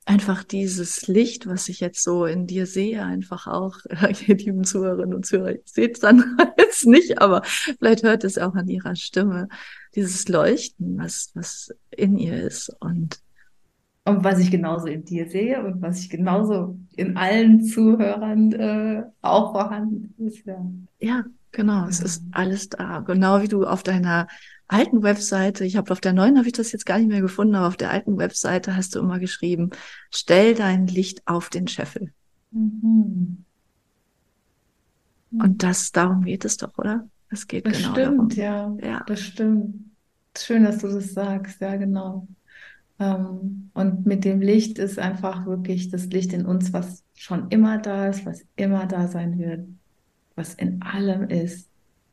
[0.05, 3.79] einfach dieses Licht, was ich jetzt so in dir sehe, einfach auch,
[4.27, 8.39] ihr lieben Zuhörerinnen und Zuhörer, ihr seht es dann jetzt nicht, aber vielleicht hört es
[8.39, 9.49] auch an ihrer Stimme,
[9.95, 13.21] dieses Leuchten, was, was in ihr ist und
[14.05, 19.03] und was ich genauso in dir sehe und was ich genauso in allen Zuhörern äh,
[19.21, 20.45] auch vorhanden ist.
[20.45, 20.67] Ja,
[20.99, 21.83] ja genau.
[21.83, 21.89] Ja.
[21.89, 22.99] Es ist alles da.
[23.01, 24.27] Genau wie du auf deiner
[24.73, 27.55] alten Webseite, ich habe auf der neuen habe ich das jetzt gar nicht mehr gefunden,
[27.55, 29.71] aber auf der alten Webseite hast du immer geschrieben,
[30.11, 32.13] stell dein Licht auf den Scheffel.
[32.51, 33.45] Mhm.
[35.31, 37.09] Und das, darum geht es doch, oder?
[37.31, 38.79] Es geht das genau stimmt, darum.
[38.81, 39.75] Ja, ja, das stimmt.
[40.37, 42.29] Schön, dass du das sagst, ja, genau.
[42.99, 47.79] Ähm, und mit dem Licht ist einfach wirklich das Licht in uns, was schon immer
[47.79, 49.67] da ist, was immer da sein wird,
[50.35, 51.69] was in allem ist,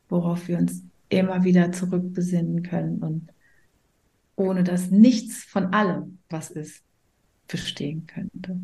[0.08, 3.28] worauf wir uns immer wieder zurückbesinnen können und
[4.36, 6.82] ohne dass nichts von allem, was ist,
[7.46, 8.58] bestehen könnte.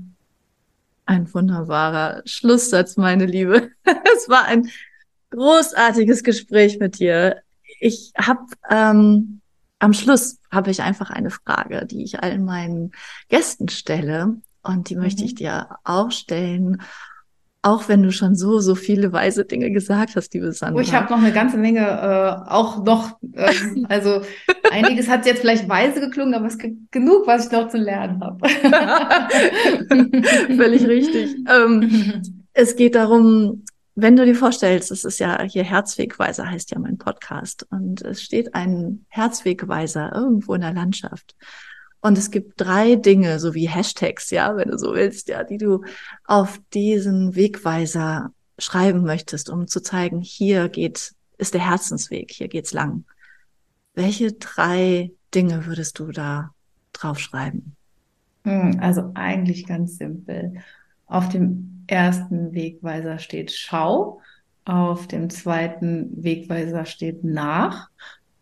[1.05, 3.71] Ein wunderbarer Schlusssatz, meine Liebe.
[4.17, 4.69] Es war ein
[5.31, 7.43] großartiges Gespräch mit dir.
[7.81, 9.41] Ich habe ähm,
[9.79, 12.93] am Schluss habe ich einfach eine Frage, die ich allen meinen
[13.29, 15.03] Gästen stelle und die mhm.
[15.03, 15.37] möchte ich mhm.
[15.37, 16.83] dir auch stellen.
[17.63, 20.79] Auch wenn du schon so, so viele weise Dinge gesagt hast, liebe Sandra.
[20.79, 24.21] Oh, ich habe noch eine ganze Menge, äh, auch noch, ähm, also
[24.71, 28.23] einiges hat jetzt vielleicht weise geklungen, aber es gibt genug, was ich noch zu lernen
[28.23, 28.49] habe.
[30.57, 31.35] Völlig richtig.
[31.49, 33.65] Ähm, es geht darum,
[33.97, 38.23] wenn du dir vorstellst, es ist ja hier Herzwegweiser heißt ja mein Podcast und es
[38.23, 41.35] steht ein Herzwegweiser irgendwo in der Landschaft.
[42.07, 45.59] Und es gibt drei Dinge, so wie Hashtags, ja, wenn du so willst, ja, die
[45.59, 45.83] du
[46.25, 48.31] auf diesen Wegweiser
[48.61, 53.07] schreiben möchtest, um zu zeigen, hier geht, ist der Herzensweg, hier geht's lang.
[53.95, 56.53] Welche drei Dinge würdest du da
[56.93, 57.75] draufschreiben?
[58.45, 60.63] Hm, also eigentlich ganz simpel.
[61.07, 64.21] Auf dem ersten Wegweiser steht Schau,
[64.65, 67.89] auf dem zweiten Wegweiser steht Nach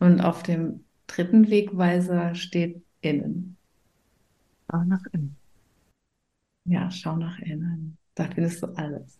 [0.01, 3.53] und auf dem dritten Wegweiser steht Innen.
[4.71, 5.37] Schau nach innen.
[6.65, 7.99] Ja, schau nach innen.
[8.15, 9.19] Da findest du alles.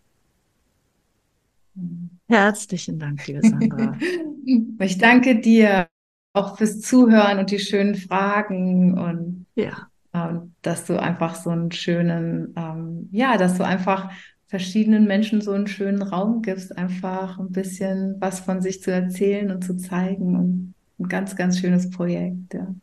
[2.27, 3.97] Herzlichen Dank, liebe Sandra.
[4.79, 5.87] ich danke dir
[6.33, 9.89] auch fürs Zuhören und die schönen Fragen und ja.
[10.13, 14.11] ähm, dass du einfach so einen schönen, ähm, ja, dass du einfach
[14.47, 19.51] verschiedenen Menschen so einen schönen Raum gibst, einfach ein bisschen was von sich zu erzählen
[19.51, 22.53] und zu zeigen und ein ganz, ganz schönes Projekt.
[22.53, 22.73] Ja.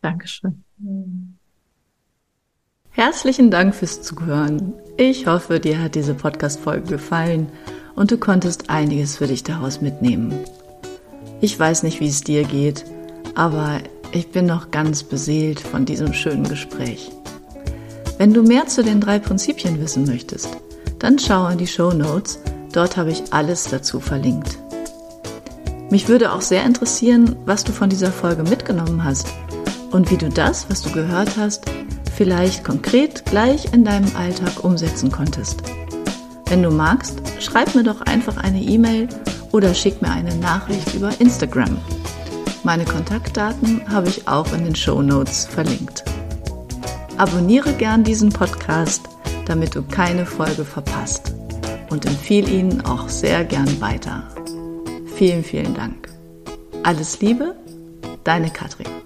[0.00, 0.64] Dankeschön.
[2.90, 4.74] Herzlichen Dank fürs Zuhören.
[4.96, 7.48] Ich hoffe, dir hat diese Podcast-Folge gefallen
[7.94, 10.32] und du konntest einiges für dich daraus mitnehmen.
[11.40, 12.84] Ich weiß nicht, wie es dir geht,
[13.34, 13.78] aber
[14.12, 17.10] ich bin noch ganz beseelt von diesem schönen Gespräch.
[18.18, 20.48] Wenn du mehr zu den drei Prinzipien wissen möchtest,
[20.98, 22.38] dann schau in die Show Notes,
[22.72, 24.58] dort habe ich alles dazu verlinkt.
[25.90, 29.28] Mich würde auch sehr interessieren, was du von dieser Folge mitgenommen hast
[29.92, 31.64] und wie du das, was du gehört hast,
[32.14, 35.62] vielleicht konkret gleich in deinem Alltag umsetzen konntest.
[36.46, 39.08] Wenn du magst, schreib mir doch einfach eine E-Mail
[39.52, 41.78] oder schick mir eine Nachricht über Instagram.
[42.64, 46.04] Meine Kontaktdaten habe ich auch in den Show Notes verlinkt.
[47.18, 49.02] Abonniere gern diesen Podcast,
[49.46, 51.34] damit du keine Folge verpasst
[51.90, 54.28] und empfehle ihn auch sehr gern weiter.
[55.16, 56.08] Vielen, vielen Dank.
[56.82, 57.54] Alles Liebe,
[58.24, 59.01] deine Katrin.